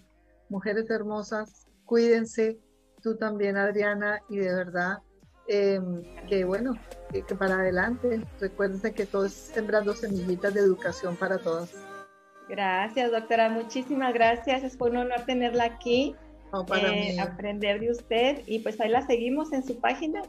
[0.48, 2.56] mujeres hermosas, cuídense,
[3.02, 4.98] tú también, Adriana, y de verdad
[5.48, 6.74] em, que bueno,
[7.10, 8.24] que, que, para adelante.
[8.38, 11.74] Recuérdense que todo es sembrando semillitas de educación para todas.
[12.48, 13.48] Gracias, doctora.
[13.48, 14.62] Muchísimas gracias.
[14.62, 16.14] Es un honor tenerla aquí.
[16.68, 18.42] para eh, Aprender de usted.
[18.46, 20.22] Y pues ahí la seguimos en su página.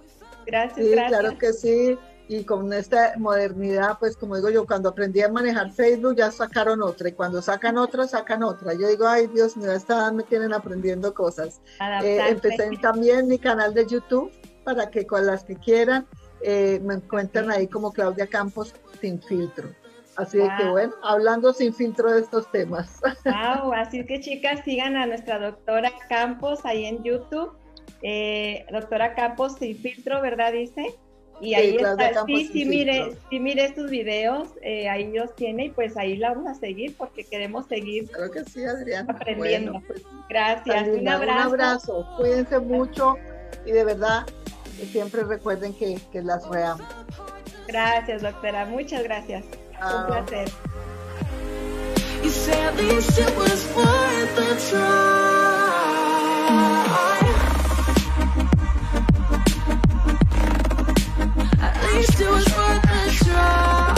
[0.48, 1.20] Gracias, sí, gracias.
[1.20, 2.00] Claro que sí.
[2.28, 6.82] Y con esta modernidad, pues como digo yo, cuando aprendí a manejar Facebook ya sacaron
[6.82, 7.10] otra.
[7.10, 8.74] Y cuando sacan otra, sacan otra.
[8.74, 11.62] Yo digo, ay Dios mío, esta edad me tienen aprendiendo cosas.
[12.04, 14.32] Eh, empecé también mi canal de YouTube
[14.64, 16.08] para que con las que quieran
[16.42, 19.70] eh, me encuentren ahí como Claudia Campos sin filtro.
[20.18, 23.00] Así que bueno, hablando sin filtro de estos temas.
[23.26, 27.54] Wow, así que chicas, sigan a nuestra doctora Campos ahí en YouTube.
[28.04, 30.54] Eh, doctora Campos sin filtro, ¿verdad?
[30.54, 30.98] Dice.
[31.42, 32.26] Y ahí está.
[32.26, 36.34] sí, sí, mire, sí, mire estos videos, eh, ahí los tiene y pues ahí la
[36.34, 39.10] vamos a seguir porque queremos seguir Creo que sí, Adrián.
[39.10, 39.82] aprendiendo.
[39.88, 40.88] Pues, Gracias.
[40.88, 41.40] un abrazo.
[41.40, 42.08] Un abrazo.
[42.18, 43.16] Cuídense mucho
[43.66, 44.26] y de verdad
[44.92, 46.88] siempre recuerden que, que las reamos.
[47.68, 48.66] Gracias, doctora.
[48.66, 49.44] Muchas gracias.
[49.82, 50.48] Un placer.
[52.24, 52.30] You
[62.02, 63.91] used to was worth the try.